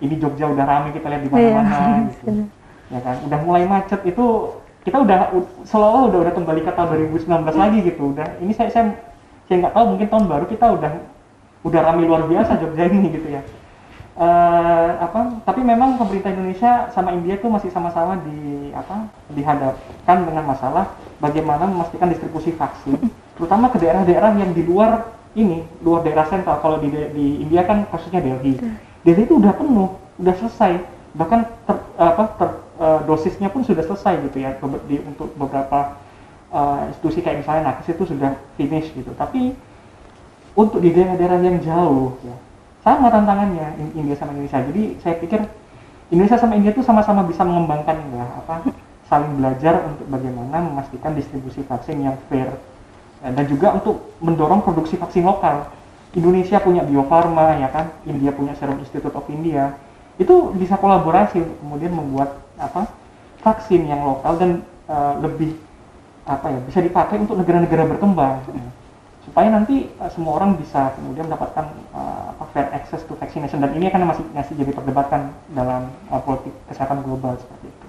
Ini 0.00 0.14
Jogja 0.16 0.48
udah 0.48 0.64
rame 0.64 0.88
kita 0.96 1.06
lihat 1.12 1.22
di 1.24 1.30
mana-mana 1.30 1.76
gitu. 2.08 2.30
Sudah. 2.30 2.46
ya 2.90 3.00
kan? 3.04 3.16
Udah 3.26 3.38
mulai 3.44 3.64
macet 3.68 4.00
itu 4.06 4.24
kita 4.80 4.96
udah 4.96 5.36
seolah-olah 5.68 6.04
udah 6.08 6.18
udah 6.24 6.34
kembali 6.34 6.60
ke 6.64 6.72
tahun 6.72 6.88
2019 7.12 7.28
lagi 7.54 7.78
gitu. 7.84 8.02
Udah 8.16 8.28
ini 8.40 8.52
saya 8.56 8.72
saya 8.72 8.96
saya 9.46 9.56
nggak 9.66 9.74
tahu 9.74 9.84
mungkin 9.94 10.08
tahun 10.08 10.24
baru 10.30 10.44
kita 10.48 10.66
udah 10.66 10.92
udah 11.60 11.80
ramai 11.84 12.08
luar 12.08 12.24
biasa 12.24 12.56
Jogja 12.56 12.88
ini 12.88 13.12
gitu 13.12 13.28
ya. 13.28 13.42
Eh, 14.20 14.90
apa 15.00 15.40
tapi 15.48 15.64
memang 15.64 15.96
pemerintah 15.96 16.28
Indonesia 16.28 16.92
sama 16.92 17.16
India 17.16 17.40
itu 17.40 17.48
masih 17.48 17.72
sama-sama 17.72 18.20
di 18.20 18.68
apa 18.68 19.08
dihadapkan 19.32 20.28
dengan 20.28 20.44
masalah 20.44 20.92
bagaimana 21.16 21.64
memastikan 21.64 22.12
distribusi 22.12 22.52
vaksin 22.52 23.00
terutama 23.40 23.72
ke 23.72 23.80
daerah-daerah 23.80 24.36
yang 24.36 24.52
di 24.52 24.60
luar 24.60 25.08
ini 25.34 25.62
luar 25.84 26.02
daerah 26.02 26.26
sentral. 26.26 26.58
Kalau 26.58 26.82
di 26.82 26.90
di 26.90 27.26
India 27.44 27.62
kan 27.62 27.86
kasusnya 27.90 28.20
Delhi. 28.22 28.58
Delhi 29.06 29.22
itu 29.24 29.38
udah 29.38 29.52
penuh 29.54 29.94
udah 30.18 30.34
selesai. 30.36 30.82
Bahkan 31.14 31.40
ter- 31.66 31.84
apa 31.98 32.22
ter- 32.38 32.58
eh, 32.80 33.00
dosisnya 33.06 33.48
pun 33.50 33.62
sudah 33.66 33.82
selesai 33.86 34.18
gitu 34.30 34.38
ya 34.42 34.54
di, 34.86 34.98
untuk 35.02 35.30
beberapa 35.38 35.98
eh, 36.50 36.90
institusi 36.90 37.22
kayak 37.22 37.42
misalnya 37.46 37.62
nakes 37.74 37.90
itu 37.94 38.04
sudah 38.10 38.34
finish 38.58 38.90
gitu. 38.94 39.10
Tapi 39.14 39.54
untuk 40.58 40.82
di 40.82 40.90
daerah-daerah 40.90 41.38
yang 41.46 41.58
jauh 41.62 42.18
ya 42.26 42.34
sama 42.82 43.12
tantangannya 43.12 43.76
In- 43.78 43.94
India 44.06 44.16
sama 44.18 44.34
Indonesia. 44.34 44.62
Jadi 44.66 44.98
saya 44.98 45.14
pikir 45.20 45.40
Indonesia 46.10 46.38
sama 46.42 46.58
India 46.58 46.74
itu 46.74 46.82
sama-sama 46.82 47.22
bisa 47.22 47.46
mengembangkan 47.46 47.96
ya 48.14 48.26
apa 48.42 48.66
saling 49.06 49.42
belajar 49.42 49.82
untuk 49.90 50.06
bagaimana 50.06 50.58
memastikan 50.62 51.14
distribusi 51.18 51.66
vaksin 51.66 52.02
yang 52.02 52.14
fair 52.30 52.50
dan 53.20 53.44
juga 53.44 53.76
untuk 53.76 54.16
mendorong 54.24 54.64
produksi 54.64 54.96
vaksin 54.96 55.24
lokal 55.28 55.68
Indonesia 56.16 56.58
punya 56.58 56.82
Bio 56.82 57.04
Farma 57.06 57.60
ya 57.60 57.68
kan 57.68 57.92
India 58.08 58.32
punya 58.32 58.56
Serum 58.56 58.80
Institute 58.80 59.12
of 59.12 59.28
India 59.28 59.76
itu 60.16 60.52
bisa 60.56 60.76
kolaborasi 60.76 61.40
kemudian 61.60 61.92
membuat 61.92 62.40
apa 62.60 62.88
vaksin 63.40 63.88
yang 63.88 64.04
lokal 64.04 64.36
dan 64.36 64.50
eh, 64.88 65.14
lebih 65.20 65.56
apa 66.28 66.52
ya 66.52 66.60
bisa 66.64 66.78
dipakai 66.84 67.16
untuk 67.20 67.40
negara-negara 67.40 67.88
berkembang 67.88 68.44
Ya. 68.52 68.68
supaya 69.24 69.48
nanti 69.52 69.88
eh, 69.88 70.10
semua 70.12 70.40
orang 70.40 70.56
bisa 70.56 70.92
kemudian 70.96 71.28
mendapatkan 71.28 71.64
apa 72.40 72.44
fair 72.56 72.68
access 72.72 73.04
to 73.04 73.12
vaccination 73.20 73.60
dan 73.60 73.72
ini 73.76 73.92
akan 73.92 74.08
masih 74.08 74.24
masih 74.32 74.54
jadi 74.56 74.72
perdebatan 74.72 75.30
dalam 75.52 75.92
eh, 76.08 76.20
politik 76.24 76.52
kesehatan 76.72 77.04
global 77.04 77.36
seperti 77.36 77.68
itu. 77.68 77.79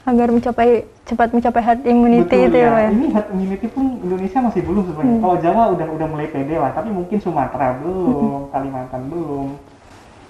Agar 0.00 0.32
mencapai 0.32 0.68
cepat 1.04 1.28
mencapai 1.30 1.60
herd 1.60 1.82
immunity 1.84 2.24
Betul 2.24 2.48
itu 2.48 2.58
ya, 2.58 2.68
Pak 2.70 2.80
ya. 2.80 2.88
Ini 2.90 3.06
herd 3.12 3.28
immunity 3.30 3.66
pun 3.68 3.84
Indonesia 4.00 4.38
masih 4.40 4.62
belum 4.64 4.84
sebenarnya. 4.88 5.12
Hmm. 5.12 5.22
Kalau 5.22 5.36
Jawa 5.38 5.62
udah 5.76 5.86
udah 5.92 6.06
mulai 6.08 6.28
pede 6.28 6.56
lah, 6.56 6.70
tapi 6.72 6.88
mungkin 6.88 7.18
Sumatera 7.20 7.68
Hmm. 7.74 7.78
belum, 7.84 8.38
Kalimantan 8.48 9.02
belum, 9.12 9.48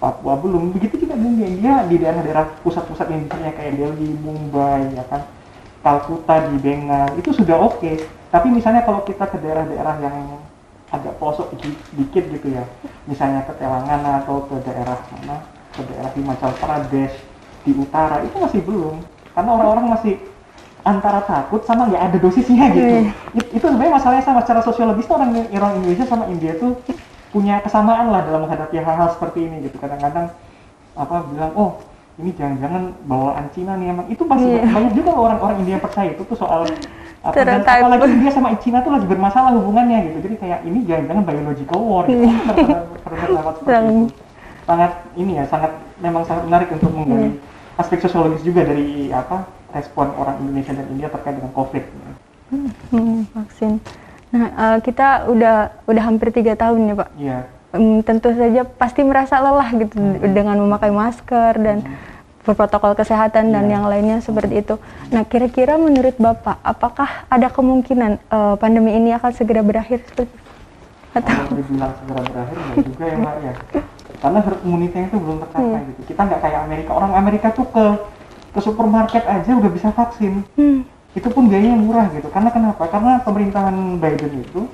Papua 0.01 0.35
belum. 0.37 0.63
Begitu 0.75 1.07
juga 1.07 1.15
di 1.15 1.29
India, 1.39 1.85
di 1.87 1.97
daerah-daerah 1.97 2.45
pusat-pusat 2.65 3.07
industrinya 3.11 3.53
kayak 3.53 3.73
Delhi, 3.77 4.11
Mumbai, 4.19 4.91
ya 4.97 5.05
kan, 5.07 5.23
Kalkuta 5.81 6.51
di 6.51 6.57
Bengal 6.59 7.09
itu 7.17 7.31
sudah 7.31 7.57
oke. 7.57 7.93
Tapi 8.31 8.47
misalnya 8.49 8.83
kalau 8.83 9.03
kita 9.03 9.27
ke 9.27 9.39
daerah-daerah 9.39 9.95
yang 10.03 10.17
agak 10.91 11.15
pelosok 11.17 11.55
di- 11.57 11.79
dikit 11.95 12.27
gitu 12.27 12.49
ya, 12.51 12.67
misalnya 13.07 13.47
ke 13.47 13.55
Telangana 13.55 14.25
atau 14.25 14.43
ke 14.45 14.59
daerah 14.67 14.99
mana, 15.15 15.47
ke 15.73 15.83
daerah 15.87 16.11
Himachal 16.11 16.53
Pradesh 16.59 17.15
di 17.63 17.73
utara 17.77 18.25
itu 18.25 18.35
masih 18.35 18.61
belum, 18.65 18.99
karena 19.31 19.51
orang-orang 19.51 19.85
masih 19.91 20.15
antara 20.81 21.21
takut 21.23 21.61
sama 21.63 21.87
nggak 21.87 22.03
ada 22.09 22.17
dosisnya 22.19 22.65
gitu. 22.73 22.89
Iya. 22.89 23.01
It- 23.37 23.51
itu 23.53 23.65
sebenarnya 23.65 23.95
masalahnya 23.95 24.25
sama 24.25 24.41
secara 24.41 24.61
sosiologis 24.61 25.05
tuh 25.05 25.17
orang 25.17 25.31
orang 25.45 25.73
Indonesia 25.77 26.07
sama 26.09 26.25
India 26.27 26.57
tuh 26.57 26.73
punya 27.31 27.61
kesamaan 27.61 28.11
lah 28.11 28.25
dalam 28.25 28.49
menghadapi 28.49 28.81
hal-hal 28.81 29.09
seperti 29.13 29.45
ini 29.45 29.69
gitu. 29.69 29.77
Kadang-kadang 29.77 30.33
apa 30.97 31.15
bilang 31.29 31.53
oh 31.55 31.71
ini 32.17 32.33
jangan-jangan 32.33 32.93
bawaan 33.05 33.47
Cina 33.53 33.77
nih 33.77 33.93
emang 33.93 34.07
itu 34.09 34.23
masih 34.25 34.51
Iya. 34.57 34.67
banyak 34.67 34.93
juga 34.93 35.11
orang-orang 35.15 35.57
India 35.63 35.75
yang 35.77 35.85
percaya 35.85 36.11
itu 36.13 36.23
tuh 36.25 36.37
soal 36.37 36.65
apa 37.21 37.33
dan 37.37 37.61
apalagi 37.61 38.09
India 38.09 38.33
sama 38.33 38.49
Cina 38.57 38.81
tuh 38.81 38.93
lagi 38.97 39.05
bermasalah 39.05 39.53
hubungannya 39.53 39.99
gitu. 40.09 40.19
Jadi 40.27 40.35
kayak 40.41 40.59
ini 40.65 40.79
jangan-jangan 40.89 41.25
biological 41.25 41.81
war 41.81 42.05
gitu. 42.09 42.25
Iya. 42.25 42.37
Pernah- 42.57 42.85
pernah 43.05 43.83
itu. 43.85 44.09
Sangat 44.65 44.93
ini 45.13 45.33
ya 45.37 45.45
sangat 45.45 45.73
memang 46.01 46.23
sangat 46.25 46.43
menarik 46.49 46.69
untuk 46.73 46.89
menggali 46.89 47.37
Iya. 47.37 47.50
Aspek 47.81 48.05
sosiologis 48.05 48.45
juga 48.45 48.63
dari 48.63 49.09
apa 49.09 49.49
respon 49.73 50.13
orang 50.15 50.37
Indonesia 50.45 50.77
dan 50.77 50.87
India 50.93 51.09
terkait 51.09 51.41
dengan 51.41 51.53
COVID. 51.57 51.85
Hmm, 52.91 53.25
vaksin. 53.33 53.79
Nah, 54.31 54.47
eh, 54.51 54.79
kita 54.83 55.27
udah 55.27 55.57
udah 55.87 56.03
hampir 56.05 56.31
tiga 56.31 56.55
tahun 56.55 56.91
ya 56.91 56.95
Pak. 56.95 57.09
Iya. 57.17 57.39
Hmm, 57.71 58.03
tentu 58.03 58.35
saja 58.35 58.67
pasti 58.67 59.07
merasa 59.07 59.39
lelah 59.39 59.71
gitu 59.79 59.95
Hmm. 59.95 60.35
dengan 60.35 60.59
memakai 60.59 60.91
masker 60.91 61.55
dan 61.57 61.87
protokol 62.43 62.99
kesehatan 62.99 63.55
dan 63.55 63.71
Iya. 63.71 63.73
yang 63.79 63.85
lainnya 63.87 64.19
seperti 64.19 64.59
itu. 64.59 64.75
Nah, 65.15 65.23
kira-kira 65.23 65.79
menurut 65.79 66.19
Bapak, 66.19 66.59
apakah 66.67 67.31
ada 67.31 67.47
kemungkinan 67.47 68.19
eh, 68.19 68.55
pandemi 68.59 68.99
ini 68.99 69.15
akan 69.15 69.31
segera 69.31 69.63
berakhir 69.63 70.03
seperti 70.03 70.35
atau 71.11 71.27
Kalau 71.27 71.55
dibilang 71.55 71.93
segera 71.99 72.21
berakhir 72.27 72.57
juga 72.87 73.05
ya 73.07 73.17
mbak 73.19 73.37
ya. 73.43 73.55
Karena 74.21 74.39
herd 74.45 74.61
immunity 74.63 74.99
itu 75.01 75.17
belum 75.17 75.41
tercapai 75.41 75.81
Iya. 75.81 75.89
gitu. 75.93 76.01
Kita 76.13 76.21
nggak 76.29 76.41
kayak 76.45 76.61
Amerika. 76.69 76.91
Orang 76.93 77.13
Amerika 77.17 77.49
tuh 77.51 77.67
ke 77.73 77.85
ke 78.51 78.61
supermarket 78.61 79.25
aja 79.25 79.51
udah 79.57 79.71
bisa 79.71 79.89
vaksin. 79.95 80.45
Hmm, 80.59 80.85
Itu 81.11 81.27
pun 81.35 81.51
biayanya 81.51 81.75
murah 81.75 82.07
gitu. 82.15 82.31
Karena 82.31 82.55
kenapa? 82.55 82.87
Karena 82.87 83.19
pemerintahan 83.25 83.99
Biden 83.99 84.47
itu 84.47 84.71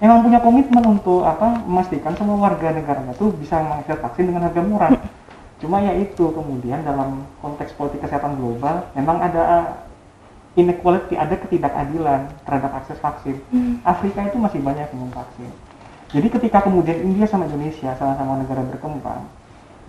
emang 0.00 0.24
punya 0.24 0.40
komitmen 0.40 0.84
untuk 0.86 1.24
apa 1.24 1.60
memastikan 1.68 2.16
semua 2.16 2.36
warga 2.40 2.72
negaranya 2.72 3.12
tuh 3.12 3.32
bisa 3.36 3.60
mengakses 3.60 4.00
vaksin 4.00 4.24
dengan 4.32 4.48
harga 4.48 4.62
murah. 4.64 4.90
Cuma 5.60 5.80
ya 5.80 5.92
itu 5.96 6.32
kemudian 6.32 6.84
dalam 6.84 7.24
konteks 7.40 7.72
politik 7.76 8.04
kesehatan 8.04 8.36
global 8.36 8.88
memang 8.92 9.20
ada 9.20 9.42
uh, 9.42 9.66
inequality, 10.56 11.16
ada 11.16 11.36
ketidakadilan 11.36 12.32
terhadap 12.44 12.72
akses 12.80 12.96
vaksin. 13.00 13.36
Hmm. 13.52 13.80
Afrika 13.84 14.24
itu 14.24 14.36
masih 14.40 14.60
banyak 14.64 14.88
yang 14.88 15.12
vaksin. 15.12 15.50
Jadi 16.16 16.32
ketika 16.32 16.64
kemudian 16.64 16.96
India 17.04 17.28
sama 17.28 17.44
Indonesia 17.44 17.92
sama-sama 18.00 18.40
negara 18.40 18.64
berkembang 18.64 19.28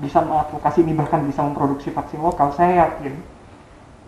bisa 0.04 0.20
mengadvokasi 0.20 0.84
ini 0.84 0.92
bahkan 0.92 1.24
bisa 1.24 1.40
memproduksi 1.40 1.88
vaksin 1.96 2.20
lokal, 2.20 2.52
saya 2.52 2.84
yakin 2.84 3.16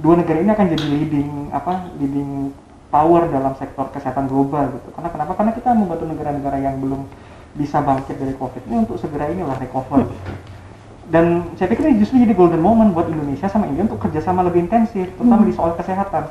dua 0.03 0.19
negara 0.19 0.43
ini 0.43 0.51
akan 0.51 0.67
jadi 0.75 0.85
leading 0.99 1.31
apa 1.55 1.87
leading 1.95 2.51
power 2.91 3.23
dalam 3.31 3.55
sektor 3.55 3.87
kesehatan 3.95 4.27
global 4.27 4.67
gitu. 4.67 4.91
Karena 4.99 5.09
kenapa? 5.15 5.31
Karena 5.39 5.51
kita 5.55 5.71
membantu 5.71 6.05
negara-negara 6.11 6.57
yang 6.59 6.75
belum 6.83 7.07
bisa 7.55 7.79
bangkit 7.79 8.19
dari 8.19 8.35
COVID 8.35 8.67
ini 8.67 8.75
untuk 8.83 8.99
segera 8.99 9.31
inilah 9.31 9.55
recover. 9.55 10.11
Dan 11.07 11.55
saya 11.55 11.71
pikir 11.71 11.87
ini 11.87 12.03
justru 12.03 12.19
jadi 12.19 12.35
golden 12.35 12.59
moment 12.59 12.91
buat 12.91 13.07
Indonesia 13.07 13.47
sama 13.47 13.65
India 13.65 13.87
untuk 13.87 13.97
kerjasama 13.97 14.43
lebih 14.43 14.67
intensif, 14.67 15.07
terutama 15.15 15.47
di 15.47 15.55
soal 15.55 15.73
kesehatan. 15.73 16.29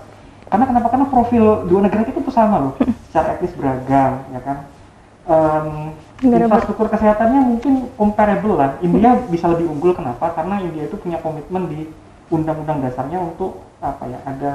Karena 0.52 0.64
kenapa? 0.68 0.86
Karena 0.92 1.06
profil 1.08 1.64
dua 1.64 1.80
negara 1.80 2.04
itu 2.04 2.20
tuh 2.20 2.30
sama 2.30 2.60
loh, 2.60 2.72
secara 3.08 3.40
etnis 3.40 3.56
beragam, 3.56 4.22
ya 4.36 4.40
kan. 4.44 4.68
Negara 5.28 5.60
ber- 6.24 6.42
infrastruktur 6.48 6.88
kesehatannya 6.88 7.40
mungkin 7.44 7.72
comparable 7.94 8.56
lah. 8.56 8.70
India 8.80 9.12
bisa 9.28 9.44
lebih 9.52 9.68
unggul 9.68 9.92
kenapa? 9.92 10.32
Karena 10.32 10.56
India 10.64 10.88
itu 10.88 10.96
punya 10.96 11.20
komitmen 11.20 11.68
di 11.68 11.84
undang-undang 12.32 12.80
dasarnya 12.80 13.20
untuk 13.20 13.60
apa 13.78 14.08
ya 14.08 14.18
ada 14.24 14.52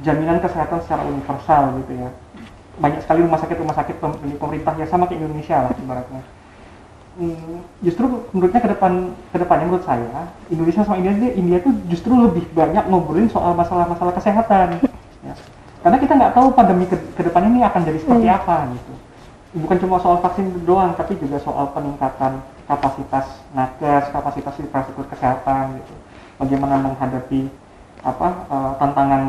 jaminan 0.00 0.40
kesehatan 0.40 0.80
secara 0.82 1.04
universal 1.04 1.76
gitu 1.84 1.92
ya. 2.02 2.08
Banyak 2.80 3.04
sekali 3.04 3.20
rumah 3.20 3.36
sakit 3.36 3.56
rumah 3.60 3.76
sakit 3.76 3.96
pemerintah 4.40 4.72
yang 4.80 4.88
sama 4.88 5.04
kayak 5.06 5.20
Indonesia 5.22 5.68
lah 5.68 5.72
ibaratnya. 5.76 6.22
Hmm, 7.18 7.66
justru 7.82 8.06
menurutnya 8.30 8.62
ke 8.62 8.70
depan 8.78 8.92
ke 9.34 9.36
depannya 9.42 9.66
menurut 9.66 9.82
saya 9.82 10.30
Indonesia 10.54 10.86
sama 10.86 11.02
India 11.02 11.34
India 11.34 11.58
tuh 11.58 11.74
justru 11.90 12.14
lebih 12.14 12.46
banyak 12.54 12.86
ngobrolin 12.86 13.26
soal 13.28 13.52
masalah-masalah 13.52 14.16
kesehatan. 14.16 14.68
Ya. 15.18 15.34
Karena 15.82 15.98
kita 15.98 16.14
nggak 16.14 16.30
tahu 16.38 16.54
pandemi 16.54 16.86
ke, 16.86 16.94
ke 16.94 17.26
depan 17.26 17.50
ini 17.50 17.58
akan 17.66 17.82
jadi 17.82 17.98
seperti 17.98 18.22
Iya. 18.30 18.38
apa 18.38 18.70
gitu 18.70 18.92
bukan 19.54 19.76
cuma 19.80 19.96
soal 19.98 20.20
vaksin 20.20 20.52
doang, 20.68 20.92
tapi 20.92 21.16
juga 21.16 21.40
soal 21.40 21.72
peningkatan 21.72 22.42
kapasitas 22.68 23.26
nakes, 23.56 24.12
kapasitas 24.12 24.54
infrastruktur 24.60 25.08
kesehatan 25.08 25.80
gitu. 25.80 25.94
Bagaimana 26.36 26.76
menghadapi 26.78 27.48
apa 28.04 28.28
eh, 28.46 28.72
tantangan 28.78 29.22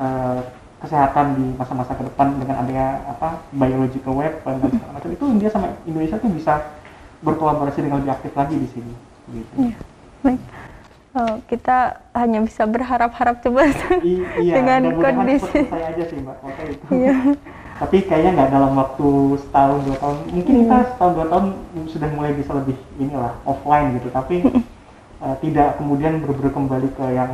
eh, 0.00 0.40
kesehatan 0.76 1.26
di 1.34 1.46
masa-masa 1.56 1.96
ke 1.96 2.04
depan 2.04 2.36
dengan 2.36 2.62
adanya 2.62 3.00
apa 3.08 3.40
biological 3.50 4.14
weapon 4.20 4.60
dan 4.60 4.70
segala 4.70 4.92
macam 5.00 5.10
itu 5.10 5.24
India 5.26 5.48
sama 5.50 5.66
Indonesia 5.88 6.16
tuh 6.20 6.30
bisa 6.30 6.54
berkolaborasi 7.24 7.80
dengan 7.80 8.04
lebih 8.04 8.12
aktif 8.12 8.32
lagi 8.36 8.56
di 8.60 8.68
sini. 8.70 8.92
Gitu. 9.32 9.54
Iya. 9.58 9.76
Baik. 10.22 10.40
Eh, 11.16 11.36
kita 11.48 11.76
hanya 12.12 12.44
bisa 12.44 12.68
berharap-harap 12.68 13.40
coba 13.40 13.72
I- 14.04 14.28
iya, 14.46 14.54
dengan 14.62 14.94
kondisi. 15.00 15.48
selesai 15.48 15.82
aja 15.96 16.04
sih 16.06 16.18
mbak. 16.22 16.36
Oke 16.44 16.62
itu. 16.70 16.84
Iya. 16.92 17.16
tapi 17.76 17.96
kayaknya 18.02 18.30
nggak 18.34 18.50
dalam 18.50 18.72
waktu 18.74 19.08
setahun 19.38 19.78
dua 19.84 19.96
tahun. 19.96 20.16
Mungkin 20.32 20.52
Hmm. 20.52 20.62
kita 20.64 20.76
setahun 20.90 21.12
dua 21.12 21.26
tahun 21.28 21.46
sudah 21.86 22.08
mulai 22.12 22.32
bisa 22.32 22.52
lebih 22.52 22.76
inilah 22.96 23.32
offline 23.44 23.96
gitu. 23.96 24.08
Tapi 24.08 24.36
uh, 25.20 25.36
tidak 25.44 25.76
kemudian 25.76 26.20
berburu 26.20 26.50
kembali 26.50 26.88
ke 26.92 27.04
yang 27.12 27.32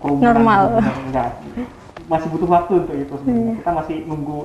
Normal. 0.00 0.80
enggak. 0.80 1.30
Masih 2.08 2.28
butuh 2.28 2.48
waktu 2.48 2.72
untuk 2.80 2.96
itu 2.96 3.14
sebenarnya. 3.20 3.44
Iya. 3.46 3.58
kita 3.60 3.70
masih 3.76 3.96
nunggu 4.04 4.38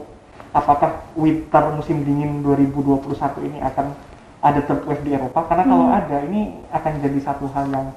apakah 0.51 0.91
winter 1.15 1.63
musim 1.71 2.03
dingin 2.03 2.39
2021 2.39 3.47
ini 3.47 3.59
akan 3.59 3.91
ada 4.39 4.59
third 4.61 4.83
wave 4.83 5.03
di 5.03 5.15
Eropa. 5.15 5.47
Karena 5.47 5.63
kalau 5.63 5.87
Hmm. 5.89 5.97
ada 5.97 6.17
ini 6.23 6.41
akan 6.69 6.91
jadi 7.01 7.19
satu 7.19 7.47
hal 7.51 7.71
yang 7.71 7.87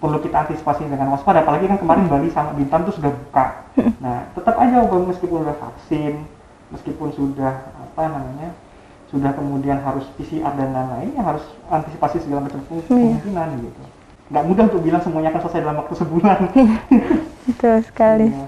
perlu 0.00 0.16
kita 0.18 0.48
antisipasi 0.48 0.88
dengan 0.88 1.12
waspada. 1.12 1.44
Apalagi 1.44 1.66
kan 1.66 1.76
kemarin 1.76 2.08
Bali 2.08 2.30
sama 2.30 2.54
Bintan 2.54 2.82
tuh 2.82 2.94
sudah 2.94 3.10
buka. 3.12 3.46
Nah 4.00 4.26
tetap 4.32 4.56
aja 4.56 4.80
meskipun 4.82 5.44
udah 5.44 5.54
vaksin 5.54 6.24
meskipun 6.70 7.10
sudah 7.12 7.70
apa 7.70 8.02
namanya 8.06 8.50
sudah 9.10 9.34
kemudian 9.34 9.82
harus 9.82 10.06
PCR 10.14 10.54
dan 10.54 10.70
lain-lain 10.70 11.10
yang 11.18 11.26
harus 11.26 11.42
antisipasi 11.66 12.22
segala 12.22 12.46
macam 12.46 12.62
Iya. 12.62 12.86
kemungkinan 12.86 13.48
gitu 13.66 13.82
nggak 14.30 14.44
mudah 14.46 14.64
untuk 14.70 14.82
bilang 14.86 15.02
semuanya 15.02 15.34
akan 15.34 15.42
selesai 15.42 15.60
dalam 15.66 15.78
waktu 15.82 15.94
sebulan 15.98 16.38
Betul 17.50 17.76
sekali. 17.82 18.30
Iya. 18.30 18.46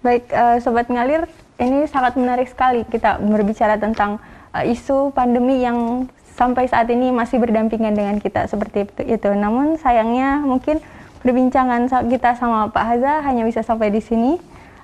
Baik, 0.00 0.24
eh, 0.30 0.56
Sobat 0.62 0.86
Ngalir, 0.86 1.26
ini 1.58 1.84
sangat 1.90 2.14
menarik 2.16 2.46
sekali 2.46 2.86
kita 2.86 3.18
berbicara 3.18 3.74
tentang 3.76 4.22
eh, 4.54 4.70
isu 4.70 5.10
pandemi 5.10 5.60
yang 5.60 6.06
sampai 6.38 6.70
saat 6.70 6.88
ini 6.88 7.12
masih 7.12 7.36
berdampingan 7.36 7.92
dengan 7.92 8.16
kita 8.16 8.46
seperti 8.46 8.86
itu. 8.88 9.02
itu. 9.18 9.28
Namun 9.34 9.76
sayangnya 9.76 10.40
mungkin 10.40 10.80
perbincangan 11.20 11.90
kita 12.08 12.38
sama 12.38 12.72
Pak 12.72 12.84
Haza 12.86 13.20
hanya 13.26 13.44
bisa 13.44 13.60
sampai 13.60 13.90
di 13.92 14.00
sini. 14.00 14.38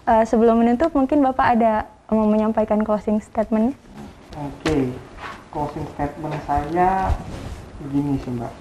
Eh, 0.06 0.24
sebelum 0.26 0.58
menutup, 0.58 0.90
mungkin 0.92 1.22
Bapak 1.22 1.56
ada 1.58 1.86
mau 2.14 2.26
menyampaikan 2.30 2.86
closing 2.86 3.18
statement? 3.18 3.74
Oke, 4.38 4.94
closing 5.50 5.86
statement 5.96 6.38
saya 6.46 7.10
begini 7.82 8.20
sih 8.22 8.30
Mbak. 8.30 8.52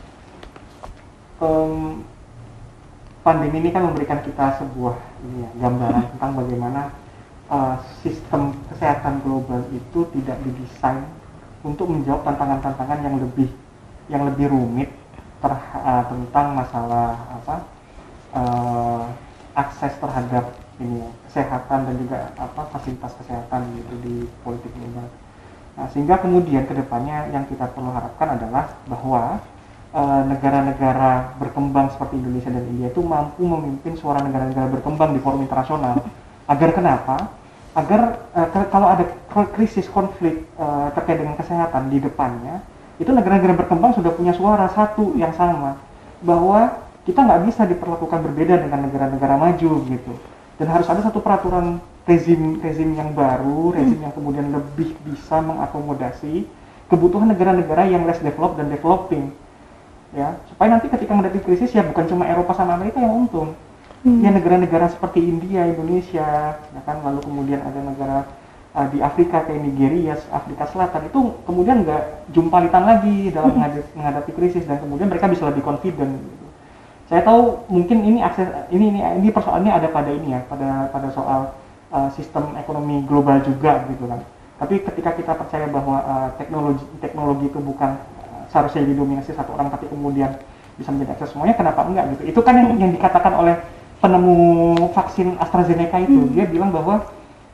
Em, 1.46 2.02
pandemi 3.22 3.62
ini 3.62 3.70
kan 3.70 3.86
memberikan 3.86 4.24
kita 4.26 4.58
sebuah 4.58 4.98
ini 5.22 5.46
ya, 5.46 5.50
gambaran 5.68 6.06
tentang 6.16 6.32
bagaimana 6.34 6.82
eh, 7.52 7.76
sistem 8.02 8.56
kesehatan 8.74 9.22
global 9.22 9.62
itu 9.70 10.00
tidak 10.18 10.38
didesain 10.42 11.06
untuk 11.62 11.92
menjawab 11.92 12.26
tantangan-tantangan 12.26 13.00
yang 13.06 13.16
lebih 13.22 13.50
yang 14.10 14.24
lebih 14.26 14.50
rumit 14.50 14.90
ter- 15.44 15.70
eh, 15.86 16.04
tentang 16.10 16.48
masalah 16.58 17.14
apa 17.30 17.56
eh, 18.34 19.04
akses 19.54 19.94
terhadap 20.02 20.65
ini 20.80 21.08
kesehatan 21.30 21.88
dan 21.88 21.96
juga 21.96 22.18
apa 22.36 22.68
fasilitas 22.72 23.16
kesehatan 23.24 23.64
gitu 23.80 23.94
di 24.04 24.16
politik 24.44 24.72
global. 24.76 25.08
Nah, 25.76 25.88
sehingga 25.92 26.20
kemudian 26.20 26.68
ke 26.68 26.76
depannya 26.76 27.32
yang 27.32 27.48
kita 27.48 27.72
perlu 27.72 27.92
harapkan 27.92 28.36
adalah 28.36 28.76
bahwa 28.88 29.40
eh, 29.96 30.22
negara-negara 30.28 31.36
berkembang 31.40 31.92
seperti 31.92 32.20
Indonesia 32.20 32.52
dan 32.52 32.64
India 32.68 32.88
itu 32.92 33.02
mampu 33.04 33.44
memimpin 33.44 33.96
suara 33.96 34.20
negara-negara 34.24 34.72
berkembang 34.80 35.16
di 35.16 35.20
forum 35.24 35.44
internasional. 35.44 36.04
Agar 36.48 36.70
kenapa? 36.76 37.32
Agar 37.76 38.24
ke- 38.32 38.70
kalau 38.72 38.88
ada 38.88 39.04
krisis 39.56 39.88
konflik 39.92 40.48
eh, 40.56 40.88
terkait 40.96 41.20
dengan 41.20 41.36
kesehatan 41.40 41.92
di 41.92 42.00
depannya, 42.04 42.64
itu 43.00 43.12
negara-negara 43.12 43.60
berkembang 43.64 43.96
sudah 43.96 44.12
punya 44.16 44.32
suara 44.32 44.72
satu 44.72 45.16
yang 45.20 45.36
sama 45.36 45.76
bahwa 46.24 46.84
kita 47.04 47.20
nggak 47.20 47.44
bisa 47.52 47.68
diperlakukan 47.68 48.20
berbeda 48.24 48.64
dengan 48.64 48.88
negara-negara 48.88 49.36
maju 49.36 49.72
gitu 49.92 50.14
dan 50.56 50.68
harus 50.72 50.88
ada 50.88 51.02
satu 51.04 51.20
peraturan 51.20 51.80
rezim 52.06 52.62
rezim 52.62 52.94
yang 52.94 53.12
baru 53.12 53.74
rezim 53.74 53.98
yang 53.98 54.14
kemudian 54.14 54.48
lebih 54.54 54.94
bisa 55.04 55.42
mengakomodasi 55.42 56.46
kebutuhan 56.86 57.34
negara-negara 57.34 57.90
yang 57.90 58.06
less 58.06 58.22
developed 58.22 58.62
dan 58.62 58.70
developing 58.70 59.34
ya. 60.16 60.38
Supaya 60.50 60.78
nanti 60.78 60.88
ketika 60.88 61.12
menghadapi 61.12 61.44
krisis 61.44 61.76
ya 61.76 61.84
bukan 61.84 62.08
cuma 62.08 62.24
Eropa 62.26 62.56
sama 62.56 62.80
Amerika 62.80 63.04
yang 63.04 63.28
untung. 63.28 63.54
Ya 64.22 64.30
negara-negara 64.30 64.86
seperti 64.94 65.18
India 65.18 65.66
Indonesia 65.66 66.56
ya 66.62 66.82
kan. 66.86 67.02
Lalu 67.02 67.26
kemudian 67.26 67.60
ada 67.66 67.80
negara 67.82 68.18
uh, 68.78 68.88
di 68.94 69.02
Afrika 69.02 69.42
kayak 69.50 69.66
Nigeria 69.66 70.14
Afrika 70.30 70.70
Selatan. 70.70 71.10
Itu 71.10 71.42
kemudian 71.50 71.82
nggak 71.82 72.30
jumpalitan 72.30 72.86
lagi 72.86 73.34
dalam 73.34 73.58
menghadapi, 73.58 73.98
menghadapi 73.98 74.32
krisis 74.38 74.64
dan 74.70 74.78
kemudian 74.78 75.10
mereka 75.10 75.26
bisa 75.26 75.50
lebih 75.50 75.66
confident. 75.66 76.22
gitu. 76.22 76.45
Saya 77.06 77.22
tahu 77.22 77.62
mungkin 77.70 78.02
ini 78.02 78.20
akses 78.26 78.50
ini 78.74 78.90
ini 78.90 79.00
ini 79.22 79.30
persoalannya 79.30 79.70
ada 79.70 79.88
pada 79.94 80.10
ini 80.10 80.34
ya 80.34 80.42
pada 80.50 80.90
pada 80.90 81.08
soal 81.14 81.54
uh, 81.94 82.10
sistem 82.18 82.58
ekonomi 82.58 83.06
global 83.06 83.38
juga 83.46 83.86
gitu 83.94 84.10
kan. 84.10 84.26
Tapi 84.56 84.82
ketika 84.82 85.12
kita 85.14 85.34
percaya 85.38 85.70
bahwa 85.70 86.02
uh, 86.02 86.30
teknologi 86.42 86.82
teknologi 86.98 87.46
itu 87.46 87.60
bukan 87.62 87.94
uh, 88.26 88.44
seharusnya 88.50 88.90
didominasi 88.90 89.38
satu 89.38 89.54
orang 89.54 89.70
tapi 89.70 89.86
kemudian 89.86 90.34
bisa 90.82 90.90
menjadi 90.90 91.14
akses 91.20 91.38
semuanya 91.38 91.54
kenapa 91.54 91.86
enggak 91.86 92.06
gitu? 92.18 92.24
Itu 92.34 92.40
kan 92.42 92.58
yang, 92.58 92.74
yang 92.82 92.92
dikatakan 92.98 93.38
oleh 93.38 93.56
penemu 94.02 94.38
vaksin 94.92 95.38
AstraZeneca 95.38 96.02
itu. 96.02 96.26
Dia 96.34 96.50
bilang 96.50 96.74
bahwa 96.74 97.06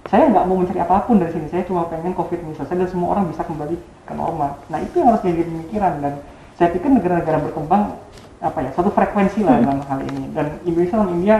saya 0.09 0.31
nggak 0.31 0.45
mau 0.47 0.57
mencari 0.57 0.79
apa 0.81 1.05
pun 1.05 1.21
dari 1.21 1.29
sini 1.29 1.45
saya 1.51 1.67
cuma 1.67 1.85
pengen 1.85 2.15
covid 2.17 2.41
ini 2.41 2.57
selesai 2.57 2.73
dan 2.73 2.89
semua 2.89 3.13
orang 3.13 3.27
bisa 3.29 3.45
kembali 3.45 3.75
ke 4.07 4.13
normal. 4.15 4.57
Nah 4.71 4.79
itu 4.79 4.97
yang 4.97 5.13
harus 5.13 5.21
jadi 5.21 5.43
pemikiran 5.45 5.93
dan 6.01 6.13
saya 6.57 6.73
pikir 6.73 6.89
negara-negara 6.89 7.37
berkembang 7.51 7.99
apa 8.41 8.59
ya 8.65 8.69
satu 8.73 8.89
frekuensi 8.89 9.45
lah 9.45 9.61
dalam 9.61 9.79
hal 9.85 9.99
ini 10.01 10.33
dan 10.33 10.57
Indonesia 10.65 10.97
dan 10.97 11.09
India 11.13 11.37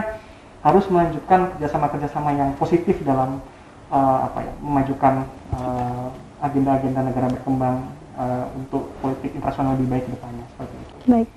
harus 0.62 0.86
melanjutkan 0.86 1.50
kerjasama-kerjasama 1.58 2.30
yang 2.38 2.50
positif 2.54 3.02
dalam 3.02 3.42
uh, 3.90 4.18
apa 4.30 4.46
ya 4.46 4.52
memajukan 4.62 5.26
uh, 5.58 6.08
agenda-agenda 6.38 7.10
negara 7.10 7.26
berkembang 7.34 7.90
uh, 8.14 8.46
untuk 8.54 8.86
politik 9.02 9.34
internasional 9.34 9.74
lebih 9.74 9.90
baik 9.90 10.04
ke 10.06 10.10
depannya 10.14 10.44
seperti 10.54 10.74
itu. 10.78 10.94
Baik, 11.10 11.30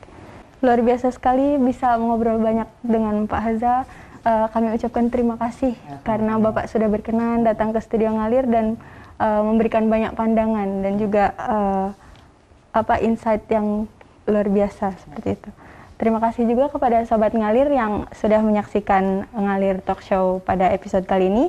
luar 0.61 0.79
biasa 0.85 1.07
sekali 1.09 1.57
bisa 1.57 1.97
mengobrol 1.97 2.37
banyak 2.37 2.69
dengan 2.85 3.25
Pak 3.25 3.41
Haza. 3.41 3.75
Eh, 4.25 4.47
kami 4.49 4.73
ucapkan 4.73 5.05
terima 5.13 5.37
kasih 5.37 5.77
Ya, 5.77 6.01
karena 6.01 6.41
Bapak 6.41 6.65
sudah 6.65 6.89
berkenan 6.89 7.45
datang 7.45 7.69
ke 7.69 7.77
studio 7.77 8.09
ngalir 8.09 8.49
dan 8.49 8.73
eh, 9.21 9.41
memberikan 9.45 9.85
banyak 9.85 10.17
pandangan 10.17 10.81
dan 10.81 10.93
juga 10.97 11.29
eh, 11.37 11.87
apa 12.73 12.97
insight 13.05 13.45
yang 13.53 13.85
luar 14.25 14.49
biasa 14.49 14.97
seperti 14.97 15.37
itu. 15.37 15.49
Terima 15.95 16.19
kasih 16.19 16.43
juga 16.43 16.67
kepada 16.67 17.07
sobat 17.07 17.31
ngalir 17.31 17.71
yang 17.71 18.03
sudah 18.11 18.43
menyaksikan 18.43 19.31
ngalir 19.31 19.79
talk 19.79 20.03
show 20.03 20.43
pada 20.43 20.67
episode 20.75 21.07
kali 21.07 21.31
ini. 21.31 21.45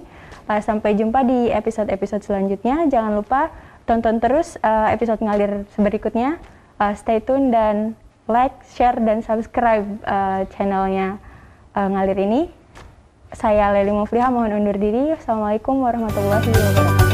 Eh, 0.47 0.63
sampai 0.63 0.95
jumpa 0.95 1.27
di 1.27 1.51
episode-episode 1.51 2.23
selanjutnya. 2.23 2.87
Jangan 2.87 3.19
lupa 3.19 3.51
tonton 3.91 4.23
terus 4.23 4.55
eh, 4.63 4.95
episode 4.95 5.19
ngalir 5.19 5.67
berikutnya. 5.75 6.39
Eh, 6.79 6.95
stay 6.95 7.19
tune 7.19 7.51
dan 7.51 7.99
like, 8.31 8.55
share, 8.71 8.99
dan 9.03 9.23
subscribe 9.23 9.87
channelnya 10.55 11.19
ngalir 11.75 12.19
ini. 12.23 12.41
Saya 13.35 13.75
Leli 13.75 13.91
Mufliha 13.91 14.31
mohon 14.31 14.55
undur 14.55 14.79
diri. 14.79 15.11
Assalamualaikum 15.15 15.83
warahmatullahi 15.83 16.47
wabarakatuh. 16.47 17.06